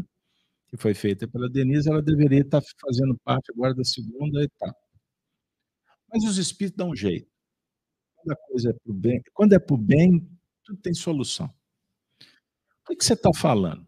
[0.69, 4.79] que foi feita pela Denise, ela deveria estar fazendo parte agora da segunda etapa.
[6.13, 7.38] Mas os espíritos dão um jeito.
[8.29, 11.47] Quando a coisa é para o bem, quando é para o bem, tudo tem solução.
[12.89, 13.87] O que você está falando?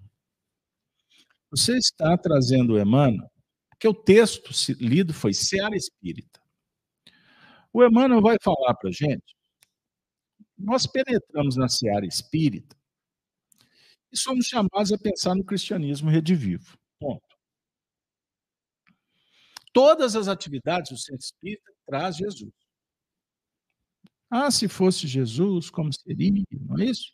[1.50, 3.30] Você está trazendo o Emmanuel,
[3.70, 6.40] porque o texto lido foi Seara Espírita.
[7.72, 9.36] O Emmanuel vai falar para a gente.
[10.56, 12.76] Nós penetramos na Seara Espírita
[14.12, 16.78] e somos chamados a pensar no cristianismo redivivo.
[16.98, 17.36] Ponto.
[19.72, 22.59] Todas as atividades do centro espírita traz Jesus.
[24.30, 26.44] Ah, se fosse Jesus, como seria?
[26.52, 27.12] Não é isso?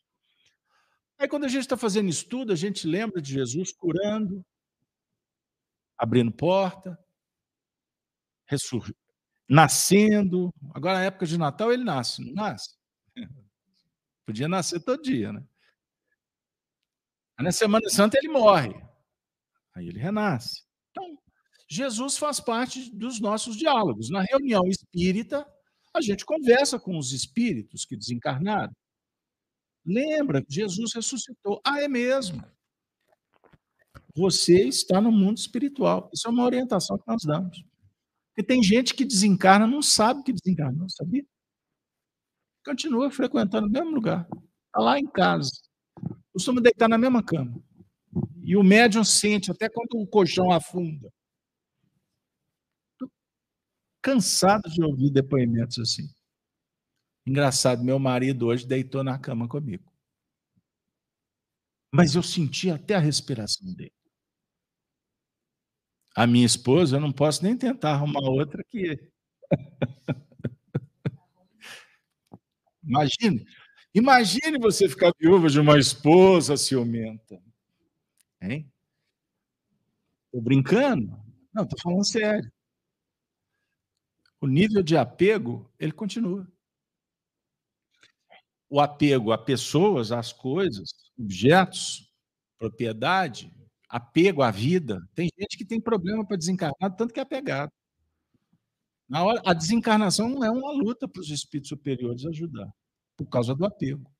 [1.19, 4.45] Aí, quando a gente está fazendo estudo, a gente lembra de Jesus curando,
[5.97, 6.99] abrindo porta,
[9.49, 10.53] nascendo.
[10.75, 12.77] Agora, na época de Natal, ele nasce, não nasce?
[14.27, 15.43] Podia nascer todo dia, né?
[17.39, 18.75] Aí, na Semana Santa, ele morre.
[19.75, 20.65] Aí ele renasce.
[20.91, 21.19] Então,
[21.69, 24.11] Jesus faz parte dos nossos diálogos.
[24.11, 25.47] Na reunião espírita,
[25.97, 28.73] a gente conversa com os espíritos que desencarnaram.
[29.85, 31.61] Lembra, Jesus ressuscitou.
[31.65, 32.45] Ah, é mesmo.
[34.15, 36.11] Você está no mundo espiritual.
[36.13, 37.65] Isso é uma orientação que nós damos.
[38.29, 41.25] Porque tem gente que desencarna, não sabe que desencarnou, sabia?
[42.65, 44.27] Continua frequentando o mesmo lugar.
[44.31, 45.51] Está lá em casa.
[46.33, 47.63] Costuma deitar na mesma cama.
[48.43, 51.11] E o médium sente até quando o colchão afunda
[54.07, 56.09] cansado de ouvir depoimentos assim.
[57.27, 59.93] Engraçado, meu marido hoje deitou na cama comigo.
[61.93, 63.93] Mas eu senti até a respiração dele.
[66.15, 68.97] A minha esposa, eu não posso nem tentar arrumar outra que.
[72.85, 73.45] Imagine,
[73.93, 77.43] imagine você ficar viúva de uma esposa ciumenta.
[78.41, 78.73] Hein?
[80.27, 81.21] Estou brincando?
[81.53, 82.49] Não, estou falando sério
[84.41, 86.47] o nível de apego, ele continua.
[88.69, 92.13] O apego a pessoas, às coisas, objetos,
[92.59, 93.53] propriedade,
[93.89, 95.01] apego à vida.
[95.15, 97.73] Tem gente que tem problema para desencarnar, tanto que é apegado.
[99.09, 102.69] Na hora, a desencarnação não é uma luta para os espíritos superiores ajudar,
[103.17, 104.11] por causa do apego.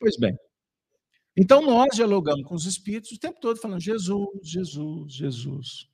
[0.00, 0.36] Pois bem.
[1.36, 5.88] Então nós dialogamos com os espíritos o tempo todo falando Jesus, Jesus, Jesus.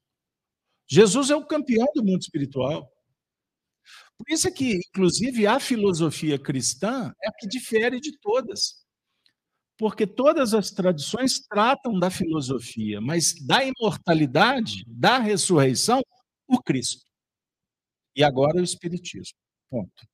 [0.93, 2.87] Jesus é o campeão do mundo espiritual.
[4.19, 8.85] Por isso é que, inclusive, a filosofia cristã é a que difere de todas.
[9.79, 16.03] Porque todas as tradições tratam da filosofia, mas da imortalidade, da ressurreição,
[16.47, 17.07] o Cristo.
[18.15, 19.39] E agora o Espiritismo.
[19.71, 20.07] Ponto.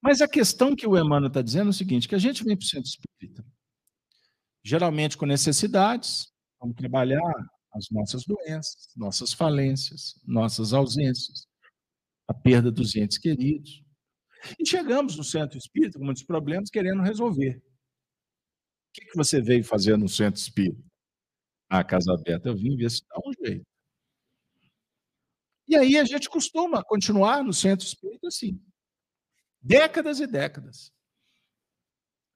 [0.00, 2.56] Mas a questão que o Emmanuel está dizendo é o seguinte: que a gente vem
[2.56, 3.44] para o centro espírita,
[4.62, 7.20] geralmente com necessidades, vamos trabalhar
[7.74, 11.48] as nossas doenças, nossas falências, nossas ausências,
[12.28, 13.82] a perda dos entes queridos.
[14.58, 17.56] E chegamos no centro espírita com muitos problemas querendo resolver.
[17.56, 17.62] O
[18.92, 20.82] que, que você veio fazer no centro espírita?
[21.68, 23.66] Ah, Casa Aberta, eu vim ver se dá um jeito.
[25.66, 28.60] E aí a gente costuma continuar no centro espírita assim.
[29.60, 30.92] Décadas e décadas.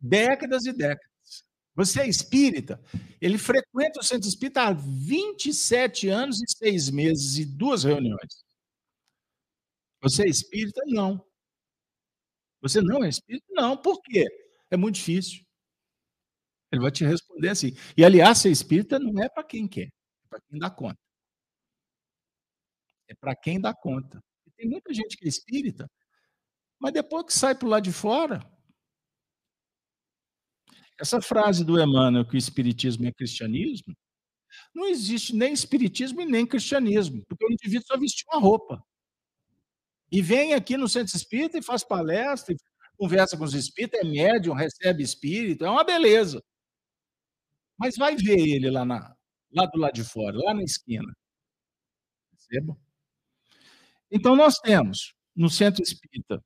[0.00, 1.07] Décadas e décadas.
[1.78, 2.82] Você é espírita?
[3.20, 8.44] Ele frequenta o centro espírita há 27 anos e seis meses e duas reuniões.
[10.02, 10.82] Você é espírita?
[10.86, 11.24] Não.
[12.60, 13.46] Você não é espírita?
[13.50, 13.76] Não.
[13.76, 14.26] Por quê?
[14.72, 15.46] É muito difícil.
[16.72, 17.70] Ele vai te responder assim.
[17.96, 20.98] E, aliás, ser espírita não é para quem quer, é para quem dá conta.
[23.06, 24.20] É para quem dá conta.
[24.56, 25.88] Tem muita gente que é espírita,
[26.76, 28.40] mas depois que sai para o lado de fora.
[31.00, 33.96] Essa frase do Emmanuel, que o espiritismo é cristianismo,
[34.74, 38.82] não existe nem espiritismo e nem cristianismo, porque o indivíduo só vestiu uma roupa.
[40.10, 42.54] E vem aqui no centro espírita e faz palestra,
[42.96, 46.42] conversa com os espíritos, é médium, recebe espírito, é uma beleza.
[47.78, 49.14] Mas vai ver ele lá, na,
[49.52, 51.14] lá do lado de fora, lá na esquina.
[54.10, 56.42] Então, nós temos no centro espírita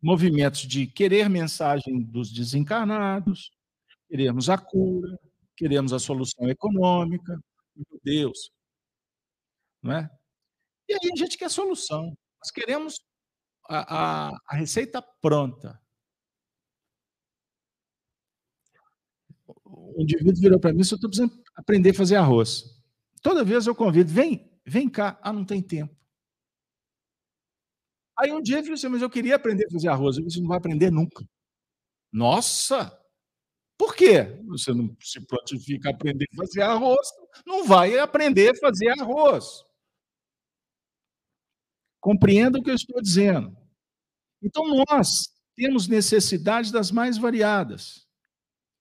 [0.00, 3.50] movimentos de querer mensagem dos desencarnados,
[4.08, 5.18] queremos a cura,
[5.56, 7.40] queremos a solução econômica,
[7.74, 8.50] meu Deus.
[9.82, 10.10] Não é?
[10.88, 12.16] E aí a gente quer solução.
[12.40, 13.00] Nós queremos
[13.68, 15.80] a, a, a receita pronta.
[19.64, 22.64] O indivíduo virou para mim, eu estou precisando aprender a fazer arroz.
[23.22, 25.18] Toda vez eu convido, vem, vem cá.
[25.22, 25.96] Ah, não tem tempo.
[28.18, 30.16] Aí um dia ele falou assim, mas eu queria aprender a fazer arroz.
[30.16, 31.24] Eu disse, não vai aprender nunca.
[32.12, 32.96] Nossa!
[33.78, 34.24] Por quê?
[34.48, 37.08] Você não se prontifica a aprender a fazer arroz,
[37.46, 39.64] não vai aprender a fazer arroz.
[42.00, 43.56] Compreenda o que eu estou dizendo.
[44.42, 48.06] Então, nós temos necessidades das mais variadas.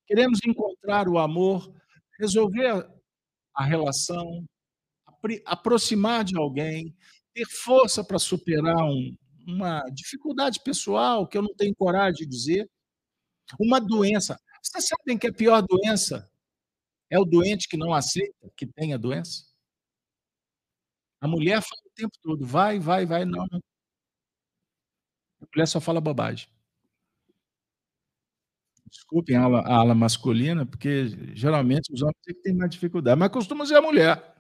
[0.06, 1.74] Queremos encontrar o amor,
[2.20, 2.88] resolver
[3.54, 4.46] a relação,
[5.46, 6.96] aproximar de alguém,
[7.34, 9.16] ter força para superar um,
[9.48, 12.70] uma dificuldade pessoal que eu não tenho coragem de dizer,
[13.60, 14.40] uma doença.
[14.66, 16.30] Vocês sabem que a pior doença
[17.10, 19.46] é o doente que não aceita que tem a doença?
[21.22, 23.44] A mulher fala o tempo todo, vai, vai, vai, não.
[23.44, 23.60] A
[25.54, 26.48] mulher só fala bobagem.
[28.90, 33.66] Desculpem a ala, a ala masculina, porque geralmente os homens têm mais dificuldade, mas costuma
[33.66, 34.36] ser a mulher.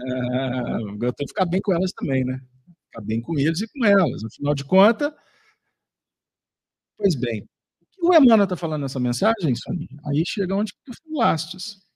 [0.00, 2.40] É, eu tenho que ficar bem com elas também, né?
[2.86, 4.24] Ficar bem com eles e com elas.
[4.24, 5.12] Afinal de contas,
[6.96, 7.48] pois bem,
[7.98, 9.88] que o Emmanuel está falando nessa mensagem, Sonia?
[10.06, 11.88] Aí chega onde tu falastes.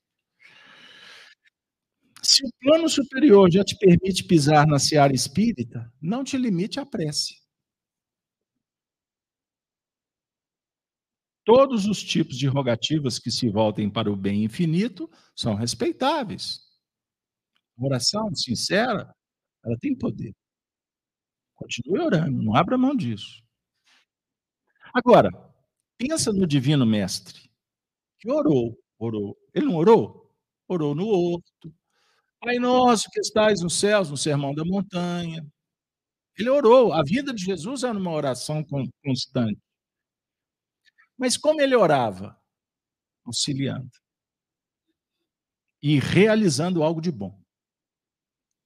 [2.22, 6.86] Se o plano superior já te permite pisar na seara espírita, não te limite à
[6.86, 7.34] prece.
[11.44, 16.60] Todos os tipos de rogativas que se voltem para o bem infinito são respeitáveis.
[17.76, 19.12] Oração sincera,
[19.64, 20.32] ela tem poder.
[21.54, 23.42] Continue orando, não abra mão disso.
[24.94, 25.30] Agora,
[26.08, 27.50] pensa no divino mestre,
[28.18, 29.36] que orou, orou.
[29.54, 30.30] Ele não orou?
[30.68, 31.72] Orou no horto,
[32.42, 35.46] Pai nosso que estais nos céus, no sermão da montanha.
[36.36, 36.92] Ele orou.
[36.92, 38.64] A vida de Jesus era uma oração
[39.04, 39.60] constante.
[41.16, 42.36] Mas como ele orava?
[43.24, 43.88] Auxiliando.
[45.80, 47.40] E realizando algo de bom.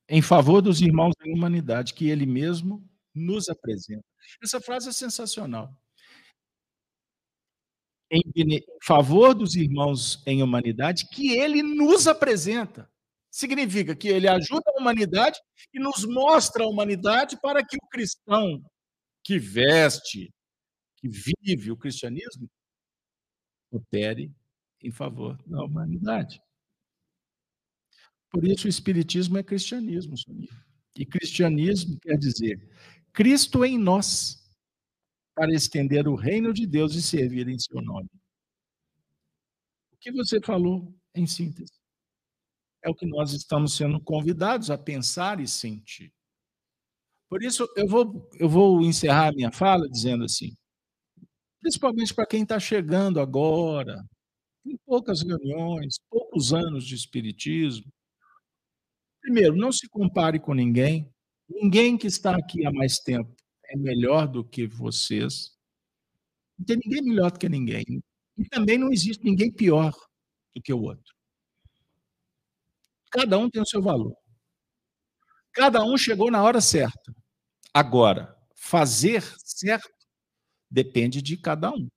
[0.09, 2.83] Em favor dos irmãos da humanidade, que ele mesmo
[3.15, 4.05] nos apresenta.
[4.43, 5.77] Essa frase é sensacional.
[8.11, 8.23] Em,
[8.83, 12.89] favor dos irmãos em humanidade, que ele nos apresenta
[13.31, 15.39] significa que ele ajuda a humanidade
[15.75, 18.65] e nos mostra a humanidade para que o cristão
[19.23, 20.33] que veste,
[20.97, 22.49] que vive o cristianismo,
[23.71, 24.33] opere
[24.83, 26.41] em favor da humanidade.
[28.31, 30.49] Por isso, o Espiritismo é cristianismo, Sonia.
[30.97, 32.71] E cristianismo quer dizer
[33.13, 34.46] Cristo em nós,
[35.37, 38.09] para estender o reino de Deus e servir em seu nome.
[39.93, 41.87] O que você falou em síntese?
[42.87, 46.13] é o que nós estamos sendo convidados a pensar e sentir.
[47.29, 50.57] Por isso, eu vou, eu vou encerrar minha fala dizendo assim,
[51.61, 54.05] principalmente para quem está chegando agora,
[54.65, 57.93] tem poucas reuniões, poucos anos de espiritismo.
[59.21, 61.13] Primeiro, não se compare com ninguém.
[61.49, 63.36] Ninguém que está aqui há mais tempo
[63.69, 65.57] é melhor do que vocês.
[66.59, 67.85] Não tem ninguém melhor do que ninguém.
[68.37, 69.93] E também não existe ninguém pior
[70.55, 71.15] do que o outro.
[73.11, 74.17] Cada um tem o seu valor.
[75.53, 77.15] Cada um chegou na hora certa.
[77.73, 79.89] Agora, fazer certo
[80.71, 81.89] depende de cada um.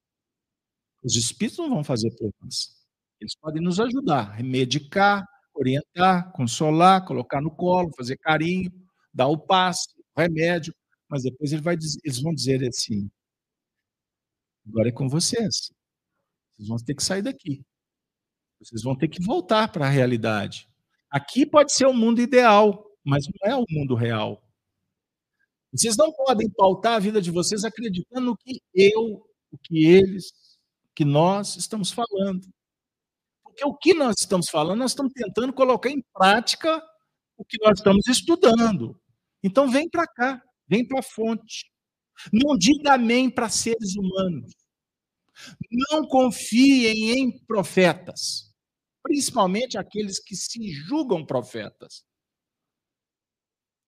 [1.03, 2.09] Os espíritos não vão fazer
[2.41, 2.77] nós.
[3.19, 8.71] Eles podem nos ajudar, medicar, orientar, consolar, colocar no colo, fazer carinho,
[9.13, 10.73] dar o passe, o remédio,
[11.09, 13.09] mas depois ele vai eles vão dizer assim:
[14.67, 15.71] Agora é com vocês.
[16.55, 17.63] Vocês vão ter que sair daqui.
[18.61, 20.69] Vocês vão ter que voltar para a realidade.
[21.09, 24.43] Aqui pode ser o mundo ideal, mas não é o mundo real.
[25.71, 30.31] Vocês não podem pautar a vida de vocês acreditando no que eu, o que eles,
[30.95, 32.47] que nós estamos falando.
[33.43, 36.83] Porque o que nós estamos falando, nós estamos tentando colocar em prática
[37.37, 38.99] o que nós estamos estudando.
[39.41, 41.69] Então vem para cá, vem para a fonte.
[42.31, 44.53] Não diga amém para seres humanos.
[45.71, 48.53] Não confiem em profetas,
[49.01, 52.03] principalmente aqueles que se julgam profetas.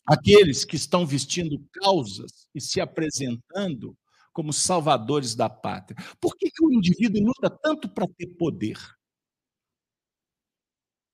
[0.08, 3.96] Aqueles que estão vestindo causas e se apresentando
[4.34, 5.98] como salvadores da pátria.
[6.20, 8.78] Por que, que o indivíduo luta tanto para ter poder?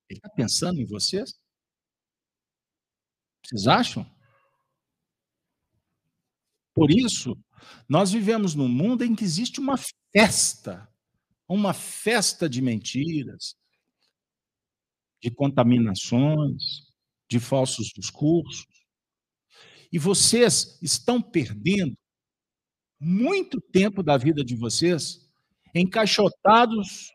[0.09, 1.37] Ele está pensando em vocês?
[3.43, 4.16] Vocês acham?
[6.77, 7.35] Por isso,
[7.89, 9.79] nós vivemos num mundo em que existe uma
[10.13, 10.87] festa,
[11.49, 13.55] uma festa de mentiras,
[15.19, 16.83] de contaminações,
[17.27, 18.67] de falsos discursos.
[19.91, 21.97] E vocês estão perdendo
[22.99, 25.27] muito tempo da vida de vocês
[25.73, 27.11] encaixotados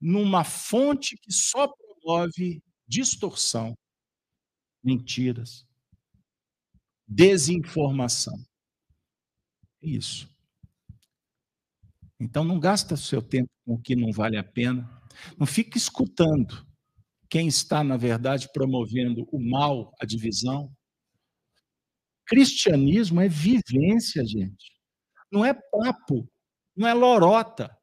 [0.00, 3.78] numa fonte que só promove distorção,
[4.82, 5.64] mentiras,
[7.10, 8.38] desinformação.
[9.82, 10.30] Isso.
[12.20, 14.88] Então não gasta seu tempo com o que não vale a pena.
[15.36, 16.64] Não fique escutando
[17.28, 20.72] quem está, na verdade, promovendo o mal, a divisão.
[22.26, 24.70] Cristianismo é vivência, gente.
[25.32, 26.28] Não é papo,
[26.76, 27.76] não é lorota.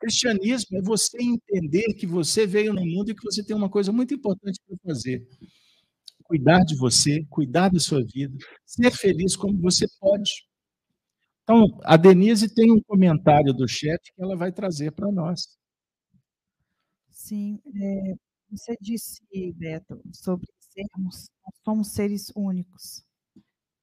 [0.00, 3.92] Cristianismo é você entender que você veio no mundo e que você tem uma coisa
[3.92, 5.26] muito importante para fazer.
[6.24, 10.30] Cuidar de você, cuidar da sua vida, ser feliz como você pode.
[11.42, 15.58] Então, a Denise tem um comentário do chat que ela vai trazer para nós.
[17.10, 18.14] Sim, é,
[18.50, 19.20] você disse,
[19.54, 21.30] Beto, sobre sermos,
[21.64, 23.04] somos seres únicos.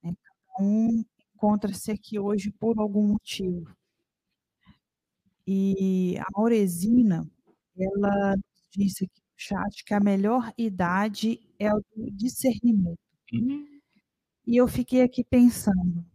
[0.04, 0.14] Né?
[0.22, 1.04] Cada um
[1.36, 3.76] encontra-se aqui hoje por algum motivo.
[5.46, 7.30] E a Auresina,
[7.78, 8.36] ela
[8.72, 13.00] disse aqui chat que a melhor idade é o do discernimento.
[13.34, 13.66] Hum.
[14.46, 16.06] E eu fiquei aqui pensando,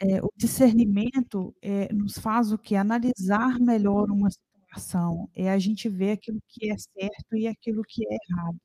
[0.00, 2.76] é, o discernimento é, nos faz o que?
[2.76, 8.02] Analisar melhor uma situação, é a gente ver aquilo que é certo e aquilo que
[8.06, 8.58] é errado.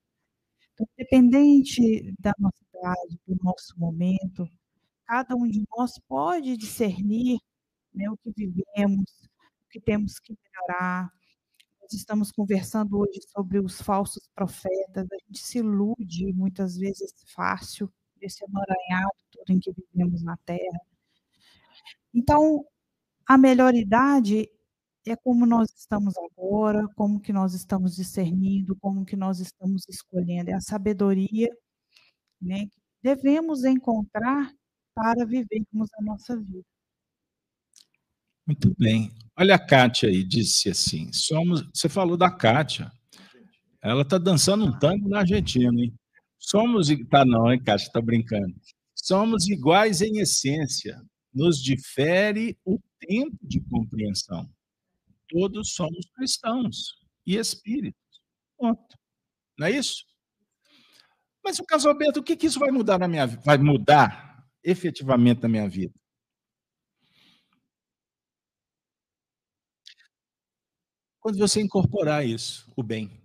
[0.73, 4.47] Então, independente da nossa idade, do nosso momento,
[5.05, 7.39] cada um de nós pode discernir
[7.93, 9.29] né, o que vivemos,
[9.65, 11.11] o que temos que melhorar.
[11.91, 18.43] Estamos conversando hoje sobre os falsos profetas, a gente se ilude muitas vezes fácil desse
[18.43, 20.79] emaranhado todo em que vivemos na Terra.
[22.13, 22.65] Então,
[23.27, 24.49] a melhor idade
[25.07, 30.51] é como nós estamos agora, como que nós estamos discernindo, como que nós estamos escolhendo.
[30.51, 31.49] É a sabedoria
[32.41, 34.53] né, que devemos encontrar
[34.93, 36.65] para vivermos a nossa vida.
[38.49, 39.11] Muito bem.
[39.37, 41.63] Olha a Kátia aí, disse assim: somos.
[41.71, 42.91] Você falou da Kátia.
[43.79, 45.93] Ela está dançando um tango na Argentina, hein?
[46.39, 46.87] Somos.
[47.11, 47.85] Tá, não, hein, Kátia?
[47.85, 48.55] Está brincando.
[48.95, 50.99] Somos iguais em essência,
[51.31, 54.49] nos difere o tempo de compreensão.
[55.27, 56.95] Todos somos cristãos
[57.27, 58.01] e espíritos.
[58.57, 58.97] Ponto.
[59.59, 60.05] Não é isso?
[61.43, 63.43] Mas o casamento, o que, que isso vai mudar na minha vida?
[63.45, 65.93] Vai mudar efetivamente na minha vida?
[71.29, 73.21] Quando você incorporar isso, o bem.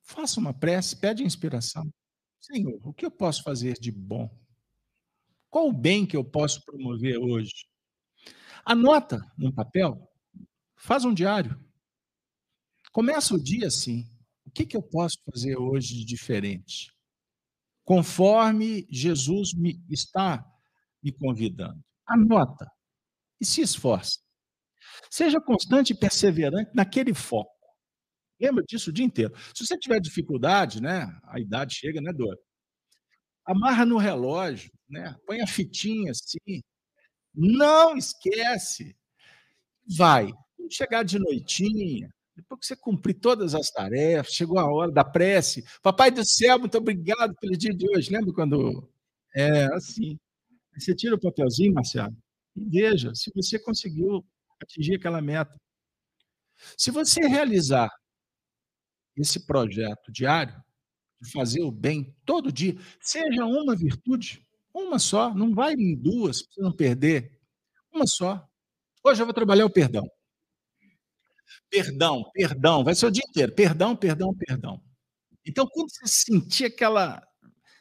[0.00, 1.92] Faça uma prece, pede inspiração.
[2.40, 4.30] Senhor, o que eu posso fazer de bom?
[5.48, 7.66] Qual o bem que eu posso promover hoje?
[8.64, 10.00] Anota num papel,
[10.76, 11.60] faz um diário.
[12.92, 14.04] Começa o dia assim.
[14.46, 16.94] O que, que eu posso fazer hoje de diferente?
[17.82, 20.48] Conforme Jesus me está
[21.02, 21.82] me convidando.
[22.06, 22.70] Anota
[23.40, 24.29] e se esforce.
[25.10, 27.50] Seja constante e perseverante naquele foco.
[28.40, 29.34] Lembra disso o dia inteiro.
[29.54, 31.06] Se você tiver dificuldade, né?
[31.24, 32.38] A idade chega, né, Dora?
[33.44, 35.14] Amarra no relógio, né?
[35.26, 36.62] Põe a fitinha assim.
[37.34, 38.96] Não esquece.
[39.96, 40.32] Vai.
[40.56, 45.04] Quando chegar de noitinha, depois que você cumprir todas as tarefas, chegou a hora da
[45.04, 45.64] prece.
[45.82, 48.10] Papai do céu, muito obrigado pelo dia de hoje.
[48.10, 48.88] Lembra quando.
[49.34, 50.18] É assim.
[50.78, 52.16] Você tira o papelzinho, Marcelo,
[52.56, 54.24] e veja se você conseguiu
[54.62, 55.54] atingir aquela meta.
[56.76, 57.90] Se você realizar
[59.16, 60.54] esse projeto diário,
[61.20, 64.44] de fazer o bem todo dia, seja uma virtude,
[64.74, 67.38] Uma só, não vai em duas, para não perder.
[67.92, 68.46] Uma só.
[69.04, 70.08] Hoje eu vou trabalhar o perdão.
[71.70, 73.52] Perdão, perdão, vai ser o dia inteiro.
[73.54, 74.80] Perdão, perdão, perdão.
[75.46, 77.22] Então, quando você sentir aquela,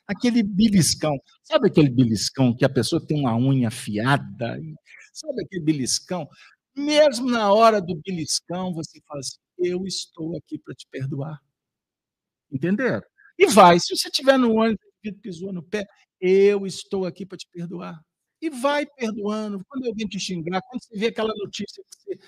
[0.08, 1.14] aquele beliscão,
[1.44, 4.60] sabe aquele beliscão que a pessoa tem uma unha afiada?
[5.14, 6.28] Sabe aquele beliscão?
[6.76, 11.40] Mesmo na hora do beliscão, você fala assim: Eu estou aqui para te perdoar.
[12.52, 13.04] Entenderam?
[13.38, 13.80] E vai.
[13.80, 14.80] Se você estiver no ônibus,
[15.22, 15.86] pisou no pé,
[16.20, 18.00] eu estou aqui para te perdoar.
[18.42, 19.62] E vai perdoando.
[19.68, 22.20] Quando alguém te xingar, quando você vê aquela notícia que você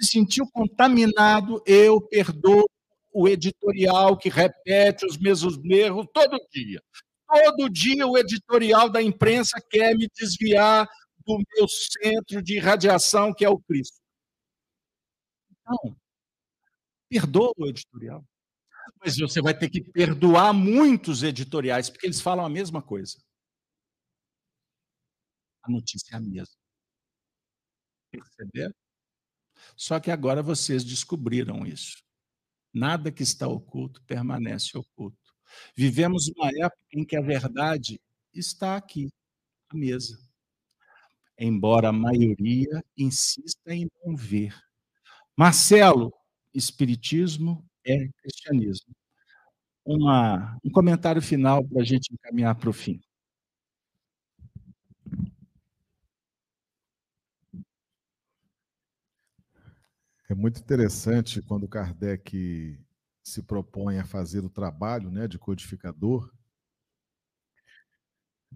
[0.00, 2.64] se sentiu contaminado, eu perdoo
[3.12, 6.80] o editorial que repete os mesmos erros todo dia.
[7.28, 10.88] Todo dia o editorial da imprensa quer me desviar
[11.36, 13.98] do meu centro de irradiação, que é o Cristo.
[15.50, 15.96] Então,
[17.08, 18.24] perdoa o editorial.
[19.00, 23.18] Mas você vai ter que perdoar muitos editoriais, porque eles falam a mesma coisa.
[25.62, 26.56] A notícia é a mesma.
[28.10, 28.74] Perceberam?
[29.76, 31.98] Só que agora vocês descobriram isso.
[32.72, 35.18] Nada que está oculto permanece oculto.
[35.76, 38.00] Vivemos uma época em que a verdade
[38.34, 39.08] está aqui,
[39.70, 40.27] à mesa.
[41.38, 44.54] Embora a maioria insista em não ver.
[45.36, 46.12] Marcelo,
[46.52, 48.94] Espiritismo é cristianismo.
[49.84, 53.00] Uma, um comentário final para a gente encaminhar para o fim.
[60.28, 62.78] É muito interessante quando Kardec
[63.22, 66.30] se propõe a fazer o trabalho né, de codificador,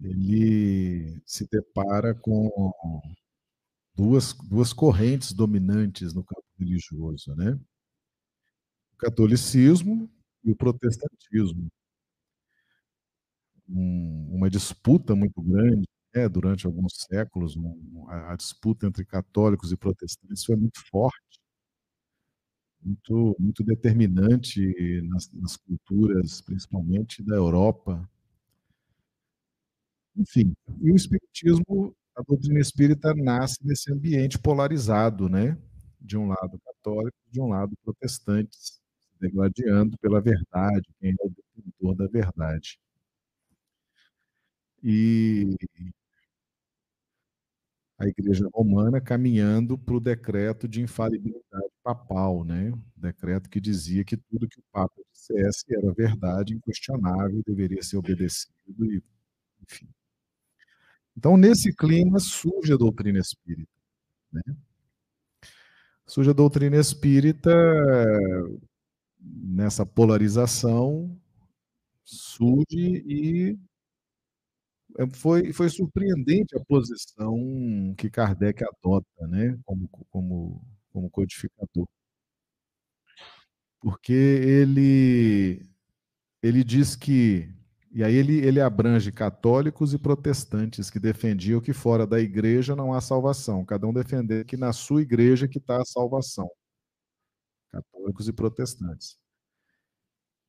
[0.01, 2.49] ele se depara com
[3.95, 7.59] duas, duas correntes dominantes no campo religioso, né?
[8.93, 10.09] O catolicismo
[10.43, 11.69] e o protestantismo.
[13.69, 19.71] Um, uma disputa muito grande né, durante alguns séculos, um, a, a disputa entre católicos
[19.71, 21.39] e protestantes foi muito forte
[22.83, 24.61] muito, muito determinante
[25.03, 28.07] nas, nas culturas, principalmente da Europa.
[30.15, 35.57] Enfim, e o espiritismo, a doutrina espírita nasce nesse ambiente polarizado, né?
[35.99, 38.79] De um lado católico, de um lado protestantes,
[39.19, 42.77] degladiando pela verdade, quem é o detentor da verdade.
[44.83, 45.55] E
[47.99, 52.71] a Igreja Romana caminhando para o decreto de infalibilidade papal, né?
[52.95, 58.53] decreto que dizia que tudo que o Papa dissesse era verdade, inquestionável, deveria ser obedecido,
[58.91, 59.01] e,
[59.63, 59.87] enfim.
[61.17, 63.69] Então, nesse clima, surge a doutrina espírita.
[64.31, 64.41] Né?
[66.05, 67.51] Surge a doutrina espírita
[69.19, 71.17] nessa polarização,
[72.03, 73.57] surge e
[74.97, 80.61] é, foi, foi surpreendente a posição que Kardec adota, né, como, como,
[80.91, 81.87] como codificador.
[83.81, 85.65] Porque ele,
[86.41, 87.53] ele diz que,
[87.93, 92.91] e aí ele, ele abrange católicos e protestantes que defendiam que fora da igreja não
[92.93, 96.49] há salvação, cada um defender que na sua igreja que está a salvação.
[97.71, 99.17] Católicos e protestantes.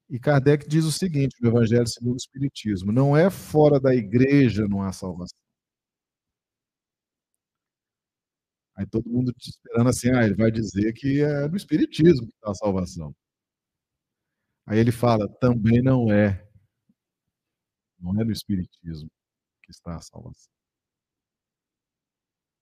[0.09, 4.67] E Kardec diz o seguinte no Evangelho segundo o Espiritismo: não é fora da igreja
[4.69, 5.37] não há salvação.
[8.77, 12.51] Aí todo mundo esperando assim, ah, ele vai dizer que é no Espiritismo que está
[12.51, 13.15] a salvação.
[14.67, 16.44] Aí ele fala, também não é.
[18.05, 19.11] Não é no Espiritismo
[19.63, 20.53] que está a salvação.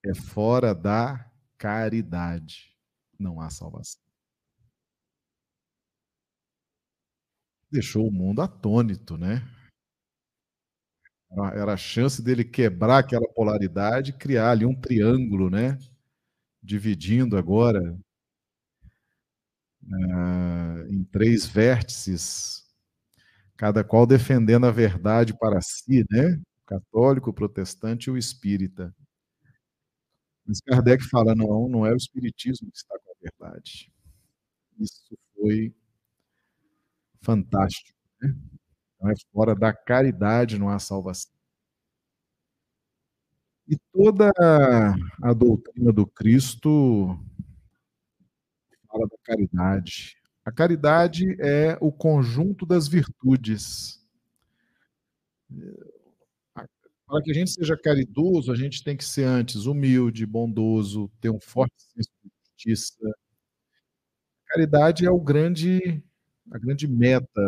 [0.05, 2.75] É fora da caridade.
[3.19, 4.03] Não há salvação.
[7.73, 9.41] deixou o mundo atônito, né?
[11.55, 15.79] Era a chance dele quebrar aquela polaridade, criar ali um triângulo, né?
[16.61, 17.81] Dividindo agora
[19.81, 22.62] uh, em três vértices,
[23.57, 26.35] cada qual defendendo a verdade para si, né?
[26.63, 28.93] O católico, o protestante e o espírita.
[30.45, 33.91] Mas Kardec fala: não, não é o espiritismo que está com a verdade.
[34.79, 35.73] Isso foi
[37.21, 37.97] fantástico.
[38.21, 38.35] Né?
[38.97, 41.31] Então é fora da caridade não há salvação.
[43.67, 44.29] E toda
[45.23, 47.17] a doutrina do Cristo
[48.87, 50.17] fala da caridade.
[50.45, 54.01] A caridade é o conjunto das virtudes.
[57.07, 61.29] Para que a gente seja caridoso, a gente tem que ser antes humilde, bondoso, ter
[61.29, 62.31] um forte senso de
[62.65, 63.13] justiça.
[64.47, 66.01] Caridade é o grande
[66.51, 67.41] a grande meta,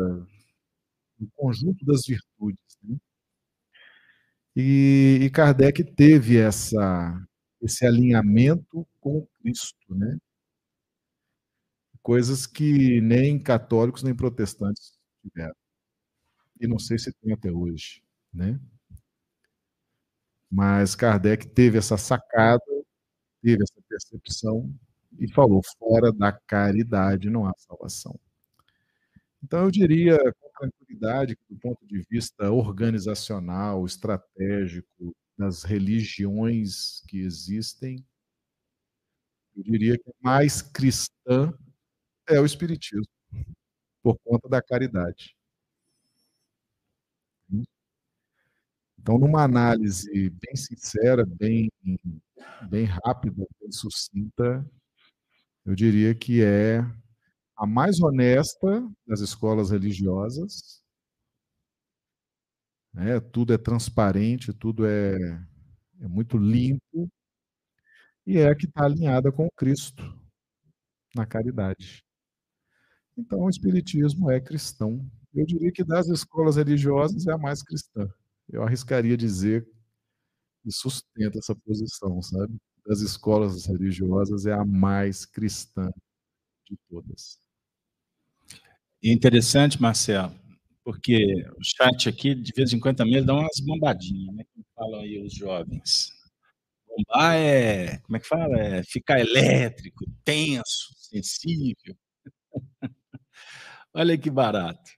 [1.20, 2.78] o conjunto das virtudes.
[2.84, 2.98] Né?
[4.56, 7.22] E, e Kardec teve essa,
[7.62, 10.18] esse alinhamento com Cristo, né?
[12.06, 14.94] Coisas que nem católicos nem protestantes
[15.24, 15.56] tiveram.
[16.62, 18.60] E não sei se tem até hoje, né?
[20.52, 22.62] Mas Kardec teve essa sacada,
[23.42, 24.74] teve essa percepção
[25.20, 28.20] e falou: fora da caridade não há salvação.
[29.44, 37.20] Então, eu diria com tranquilidade que, do ponto de vista organizacional, estratégico, das religiões que
[37.20, 38.06] existem,
[39.56, 41.54] eu diria que mais cristã
[42.30, 43.08] é o Espiritismo,
[44.04, 45.36] por conta da caridade.
[49.00, 51.72] Então, numa análise bem sincera, bem,
[52.70, 54.66] bem rápida, bem sucinta,
[55.66, 56.80] eu diria que é
[57.56, 60.82] a mais honesta das escolas religiosas.
[62.94, 63.20] Né?
[63.20, 65.16] Tudo é transparente, tudo é,
[66.02, 67.10] é muito limpo.
[68.26, 70.04] E é a que está alinhada com Cristo
[71.16, 72.05] na caridade.
[73.18, 75.06] Então, o Espiritismo é cristão.
[75.34, 78.10] Eu diria que das escolas religiosas é a mais cristã.
[78.50, 79.68] Eu arriscaria dizer
[80.66, 82.56] e sustenta essa posição, sabe?
[82.86, 85.90] Das escolas religiosas é a mais cristã
[86.70, 87.40] de todas.
[89.04, 90.34] Interessante, Marcelo,
[90.84, 91.16] porque
[91.58, 94.44] o chat aqui, de vez em quando, também dá umas bombadinhas, né?
[94.54, 96.12] Como falam aí os jovens.
[96.88, 98.58] Bombar é, como é que fala?
[98.60, 101.96] É ficar elétrico, tenso, sensível.
[103.96, 104.92] Olha que barato.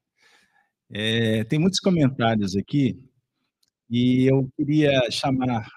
[0.89, 2.99] É, tem muitos comentários aqui
[3.89, 5.67] e eu queria chamar,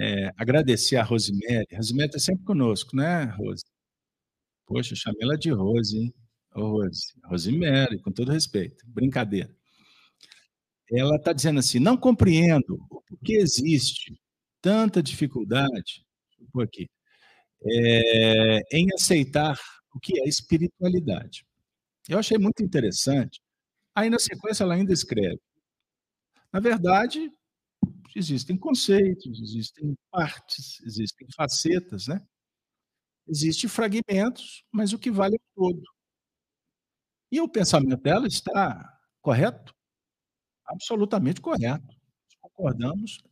[0.00, 1.66] é, agradecer a Rosemary.
[1.74, 3.64] Rosemary está sempre conosco, né, Rose?
[4.66, 6.14] Poxa, chamei ela de Rose, hein?
[6.52, 9.50] Rose, Rosemary, com todo respeito, brincadeira.
[10.92, 12.78] Ela está dizendo assim: não compreendo
[13.10, 14.20] o que existe
[14.62, 16.04] tanta dificuldade,
[16.62, 16.88] aqui,
[17.64, 19.58] é, em aceitar
[19.94, 21.47] o que é espiritualidade.
[22.08, 23.40] Eu achei muito interessante.
[23.94, 25.40] Aí, na sequência, ela ainda escreve:
[26.52, 27.30] na verdade,
[28.16, 32.20] existem conceitos, existem partes, existem facetas, né?
[33.28, 35.82] Existem fragmentos, mas o que vale é o todo.
[37.30, 39.74] E o pensamento dela está correto?
[40.66, 41.96] Absolutamente correto.
[42.40, 43.22] Concordamos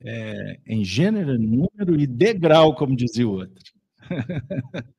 [0.00, 3.64] é, em gênero, número e degrau, como dizia o outro.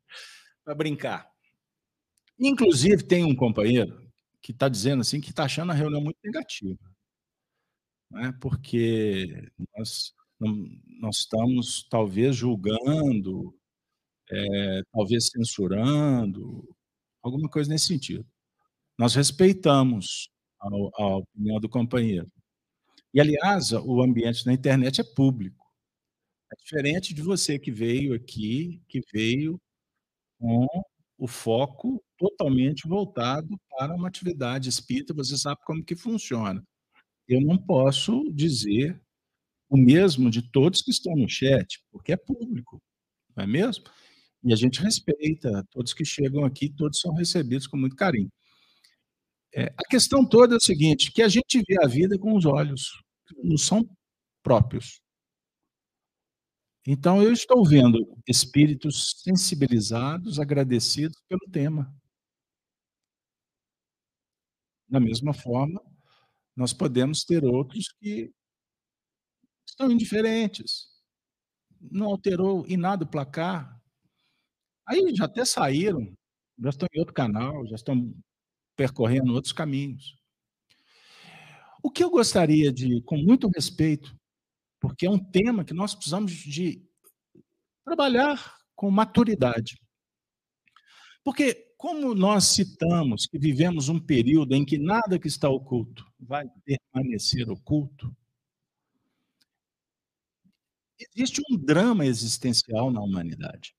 [0.66, 1.37] Para brincar.
[2.40, 4.08] Inclusive, tem um companheiro
[4.42, 6.80] que está dizendo assim que está achando a reunião muito negativa.
[8.12, 8.32] Né?
[8.42, 10.14] Porque nós,
[11.00, 13.54] nós estamos talvez julgando,
[14.30, 16.68] é, talvez censurando,
[17.22, 18.26] alguma coisa nesse sentido.
[18.98, 20.30] Nós respeitamos
[20.60, 20.68] a,
[21.04, 22.32] a opinião do companheiro.
[23.14, 25.66] E, aliás, o ambiente na internet é público.
[26.52, 29.60] É diferente de você que veio aqui, que veio
[30.40, 30.68] com
[31.18, 36.64] o foco totalmente voltado para uma atividade espírita, você sabe como que funciona.
[37.28, 39.02] Eu não posso dizer
[39.70, 42.82] o mesmo de todos que estão no chat, porque é público,
[43.36, 43.86] não é mesmo?
[44.44, 48.32] E a gente respeita todos que chegam aqui, todos são recebidos com muito carinho.
[49.54, 52.46] É, a questão toda é o seguinte, que a gente vê a vida com os
[52.46, 52.92] olhos,
[53.44, 53.90] não são
[54.44, 55.02] próprios.
[56.86, 61.94] Então, eu estou vendo espíritos sensibilizados, agradecidos pelo tema.
[64.90, 65.82] Da mesma forma,
[66.56, 68.32] nós podemos ter outros que
[69.68, 70.88] estão indiferentes.
[71.80, 73.78] Não alterou em nada o placar,
[74.88, 76.14] Aí já até saíram,
[76.58, 78.14] já estão em outro canal, já estão
[78.76, 80.16] percorrendo outros caminhos.
[81.84, 84.16] O que eu gostaria de, com muito respeito,
[84.80, 86.82] porque é um tema que nós precisamos de
[87.84, 89.78] trabalhar com maturidade.
[91.22, 96.46] Porque, como nós citamos que vivemos um período em que nada que está oculto vai
[96.66, 98.16] permanecer oculto,
[101.00, 103.76] existe um drama existencial na humanidade.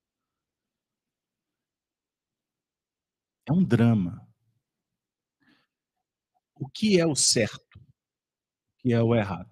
[3.46, 4.28] É um drama.
[6.54, 7.78] O que é o certo?
[7.78, 9.50] O que é o errado?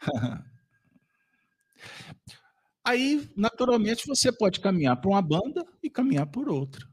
[2.88, 6.88] Aí, naturalmente, você pode caminhar para uma banda e caminhar por outra.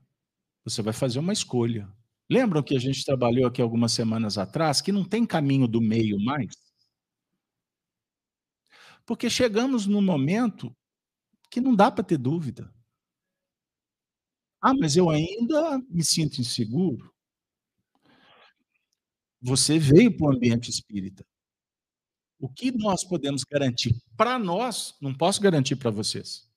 [0.65, 1.89] Você vai fazer uma escolha.
[2.29, 6.19] Lembram que a gente trabalhou aqui algumas semanas atrás que não tem caminho do meio
[6.19, 6.53] mais?
[9.05, 10.75] Porque chegamos num momento
[11.49, 12.69] que não dá para ter dúvida.
[14.61, 17.09] Ah, mas eu ainda me sinto inseguro.
[19.41, 21.25] Você veio para o ambiente espírita.
[22.37, 26.49] O que nós podemos garantir para nós, não posso garantir para vocês.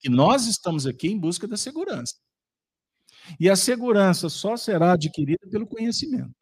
[0.00, 2.14] Que nós estamos aqui em busca da segurança.
[3.40, 6.34] E a segurança só será adquirida pelo conhecimento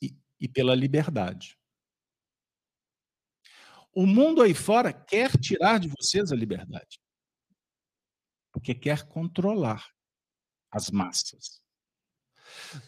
[0.00, 1.58] e, e pela liberdade.
[3.92, 7.00] O mundo aí fora quer tirar de vocês a liberdade,
[8.52, 9.90] porque quer controlar
[10.70, 11.62] as massas.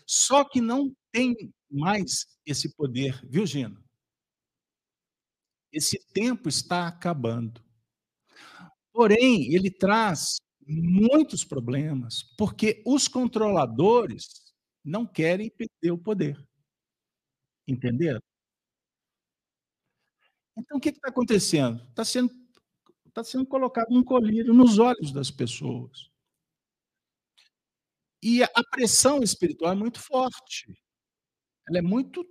[0.06, 1.34] Só que não tem
[1.70, 3.82] mais esse poder, viu, Gina?
[5.72, 7.62] Esse tempo está acabando.
[8.92, 14.52] Porém, ele traz muitos problemas, porque os controladores
[14.84, 16.36] não querem perder o poder.
[17.66, 18.20] Entenderam?
[20.56, 21.80] Então, o que está acontecendo?
[21.88, 22.30] Está sendo,
[23.12, 26.10] tá sendo colocado um colírio nos olhos das pessoas.
[28.20, 30.66] E a pressão espiritual é muito forte.
[31.68, 32.26] Ela é muito,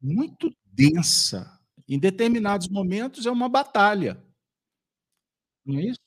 [0.00, 1.58] muito densa.
[1.88, 4.22] Em determinados momentos é uma batalha.
[5.64, 6.00] Não é isso?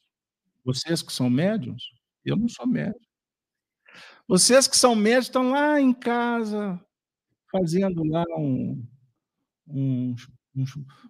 [0.63, 1.83] Vocês que são médiums,
[2.25, 2.99] eu não sou médium.
[4.27, 6.83] Vocês que são médios estão lá em casa
[7.51, 8.85] fazendo lá um,
[9.67, 10.15] um,
[10.55, 10.65] um,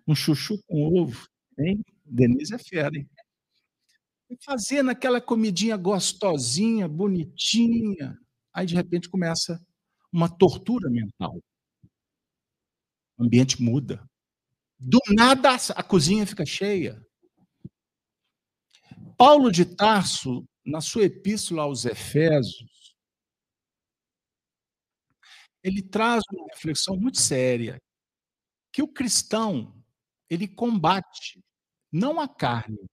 [0.08, 1.28] um chuchu com ovo.
[1.58, 1.82] Hein?
[2.06, 3.10] Denise é fera, hein?
[4.44, 8.18] Fazendo aquela comidinha gostosinha, bonitinha.
[8.54, 9.60] Aí, de repente, começa
[10.12, 11.42] uma tortura mental.
[13.18, 14.06] O ambiente muda.
[14.80, 17.04] Do nada, a cozinha fica cheia.
[19.18, 22.96] Paulo de Tarso, na sua epístola aos Efésios,
[25.64, 27.82] ele traz uma reflexão muito séria,
[28.72, 29.76] que o cristão,
[30.30, 31.44] ele combate
[31.92, 32.88] não a carne,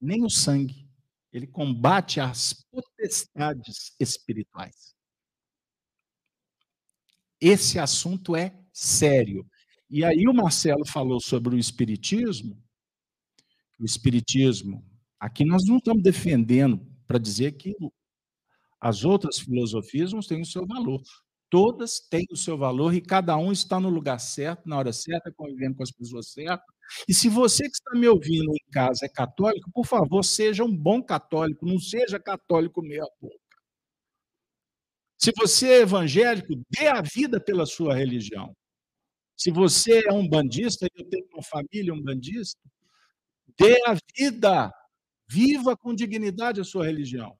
[0.00, 0.88] nem o sangue,
[1.32, 4.96] ele combate as potestades espirituais.
[7.40, 9.48] Esse assunto é sério.
[9.90, 12.56] E aí o Marcelo falou sobre o espiritismo,
[13.78, 14.84] o espiritismo
[15.20, 17.74] Aqui nós não estamos defendendo para dizer que
[18.80, 21.02] as outras filosofias não têm o seu valor.
[21.50, 25.32] Todas têm o seu valor e cada um está no lugar certo, na hora certa,
[25.32, 26.66] convivendo com as pessoas certas.
[27.08, 30.76] E se você que está me ouvindo em casa é católico, por favor, seja um
[30.76, 33.36] bom católico, não seja católico meia boca.
[35.16, 38.54] Se você é evangélico, dê a vida pela sua religião.
[39.38, 42.60] Se você é um bandista, eu tenho uma família um bandista,
[43.56, 44.72] dê a vida
[45.30, 47.36] Viva com dignidade a sua religião.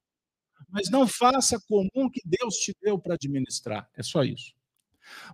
[0.69, 3.89] Mas não faça comum que Deus te deu para administrar.
[3.97, 4.53] É só isso.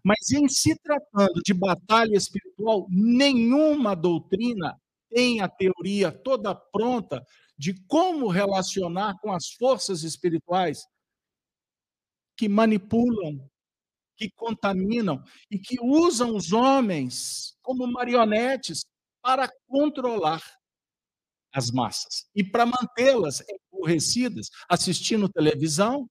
[0.02, 7.26] Mas em se tratando de batalha espiritual, nenhuma doutrina tem a teoria toda pronta
[7.58, 10.86] de como relacionar com as forças espirituais
[12.38, 13.50] que manipulam,
[14.16, 18.86] que contaminam e que usam os homens como marionetes
[19.22, 20.42] para controlar
[21.54, 22.30] as massas.
[22.36, 23.44] E para mantê-las
[23.74, 26.10] emburrecidas, assistindo televisão,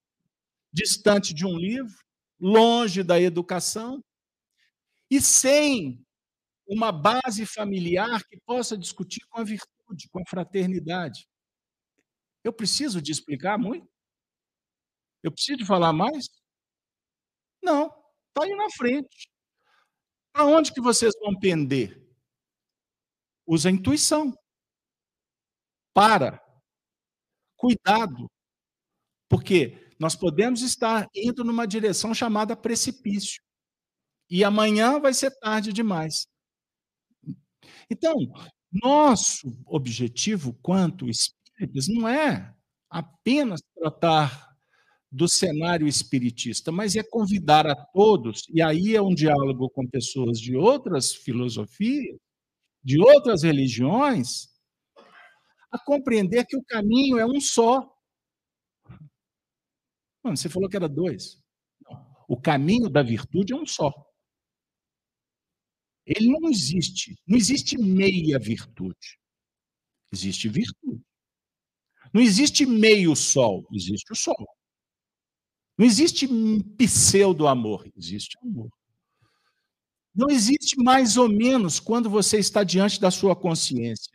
[0.72, 1.94] distante de um livro,
[2.40, 4.02] longe da educação,
[5.10, 6.04] e sem
[6.66, 11.28] uma base familiar que possa discutir com a virtude, com a fraternidade.
[12.42, 13.88] Eu preciso de explicar muito?
[15.22, 16.26] Eu preciso de falar mais?
[17.62, 17.90] Não,
[18.34, 19.28] está aí na frente.
[20.34, 22.02] Aonde que vocês vão pender?
[23.46, 24.34] Usa a intuição.
[25.94, 26.42] Para.
[27.56, 28.28] Cuidado.
[29.28, 33.40] Porque nós podemos estar indo numa direção chamada precipício.
[34.28, 36.26] E amanhã vai ser tarde demais.
[37.88, 38.14] Então,
[38.72, 42.52] nosso objetivo quanto espíritas não é
[42.90, 44.53] apenas tratar
[45.14, 50.40] do cenário espiritista, mas é convidar a todos, e aí é um diálogo com pessoas
[50.40, 52.18] de outras filosofias,
[52.82, 54.48] de outras religiões,
[55.70, 57.88] a compreender que o caminho é um só.
[60.20, 61.40] Mano, você falou que era dois.
[62.26, 63.92] O caminho da virtude é um só.
[66.04, 67.16] Ele não existe.
[67.24, 69.20] Não existe meia virtude.
[70.12, 71.04] Existe virtude.
[72.12, 73.64] Não existe meio sol.
[73.72, 74.44] Existe o sol.
[75.76, 76.28] Não existe
[76.76, 77.86] pseudo amor.
[77.96, 78.70] Existe amor.
[80.14, 84.12] Não existe mais ou menos quando você está diante da sua consciência.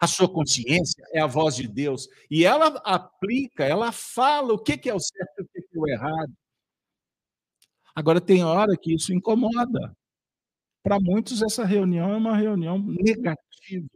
[0.00, 4.88] A sua consciência é a voz de Deus e ela aplica, ela fala o que
[4.88, 6.32] é o certo e o que é o errado.
[7.94, 9.92] Agora, tem hora que isso incomoda.
[10.82, 13.88] Para muitos, essa reunião é uma reunião negativa.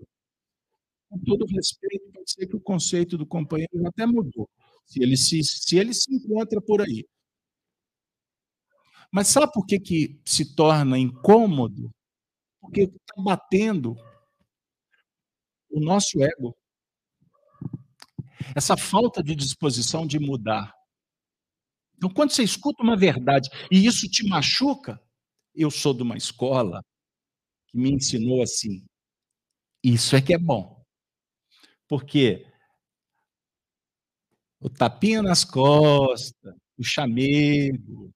[1.08, 4.48] Com todo respeito, pode ser que o conceito do companheiro até mudou,
[4.86, 7.06] se ele se, se, ele se encontra por aí.
[9.10, 11.90] Mas sabe por que, que se torna incômodo?
[12.62, 13.96] porque está batendo
[15.68, 16.56] o nosso ego.
[18.54, 20.72] Essa falta de disposição de mudar.
[21.96, 25.00] Então, quando você escuta uma verdade e isso te machuca,
[25.54, 26.82] eu sou de uma escola
[27.68, 28.84] que me ensinou assim:
[29.82, 30.82] isso é que é bom.
[31.88, 32.46] Porque
[34.62, 38.12] o tapinha nas costas, o chamego,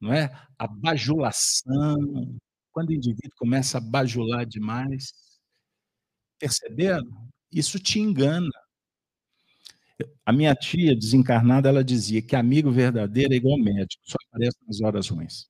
[0.00, 0.30] não é?
[0.58, 2.36] A bajulação.
[2.70, 5.12] Quando o indivíduo começa a bajular demais,
[6.38, 7.28] perceberam?
[7.50, 8.50] Isso te engana.
[10.26, 14.80] A minha tia desencarnada, ela dizia que amigo verdadeiro é igual médico, só aparece nas
[14.80, 15.48] horas ruins.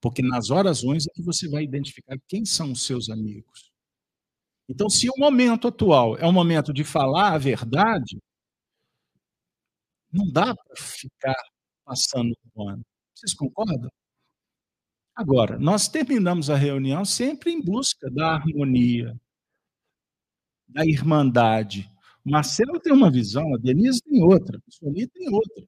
[0.00, 3.73] Porque nas horas ruins é que você vai identificar quem são os seus amigos.
[4.68, 8.18] Então, se o momento atual é um momento de falar a verdade,
[10.12, 11.34] não dá para ficar
[11.84, 12.82] passando o ano.
[13.14, 13.90] Vocês concordam?
[15.16, 19.14] Agora, nós terminamos a reunião sempre em busca da harmonia,
[20.68, 21.88] da irmandade.
[22.24, 25.64] O Marcelo tem uma visão, a Denise tem outra, a Sony tem outra.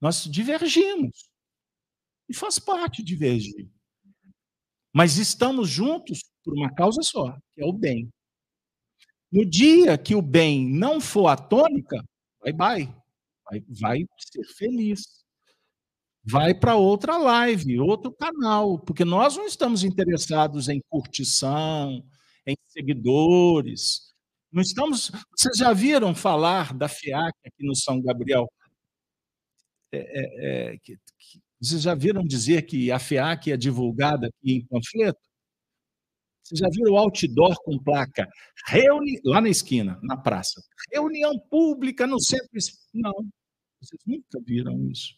[0.00, 1.28] Nós divergimos.
[2.28, 3.68] E faz parte divergir.
[4.92, 8.08] Mas estamos juntos por uma causa só, que é o bem.
[9.30, 12.04] No dia que o bem não for a tônica,
[12.42, 13.02] bye bye.
[13.44, 15.22] Vai, vai ser feliz.
[16.24, 22.04] Vai para outra live, outro canal, porque nós não estamos interessados em curtição,
[22.46, 24.12] em seguidores.
[24.52, 25.10] Não estamos.
[25.36, 28.48] Vocês já viram falar da FEAC aqui no São Gabriel?
[29.90, 34.52] É, é, é, que, que, vocês já viram dizer que a FEAC é divulgada aqui
[34.52, 35.20] em panfleto?
[36.42, 38.28] Vocês já viram o outdoor com placa?
[38.66, 39.20] Reuni...
[39.24, 40.60] Lá na esquina, na praça.
[40.92, 42.48] Reunião pública no centro.
[42.92, 43.12] Não,
[43.80, 45.14] vocês nunca viram isso.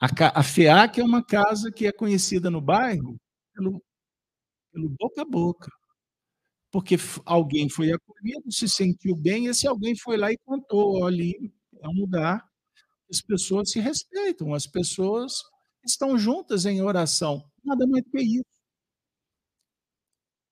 [0.00, 3.20] A, FEAC é uma casa que é conhecida no bairro
[3.54, 3.82] pelo,
[4.72, 5.70] pelo boca a boca.
[6.70, 6.96] Porque
[7.26, 11.52] alguém foi acolhido, se sentiu bem, esse alguém foi lá e contou: ali
[11.82, 12.50] é um lugar
[13.10, 15.42] as pessoas se respeitam, as pessoas
[15.84, 17.44] estão juntas em oração.
[17.64, 18.44] Nada mais do que isso.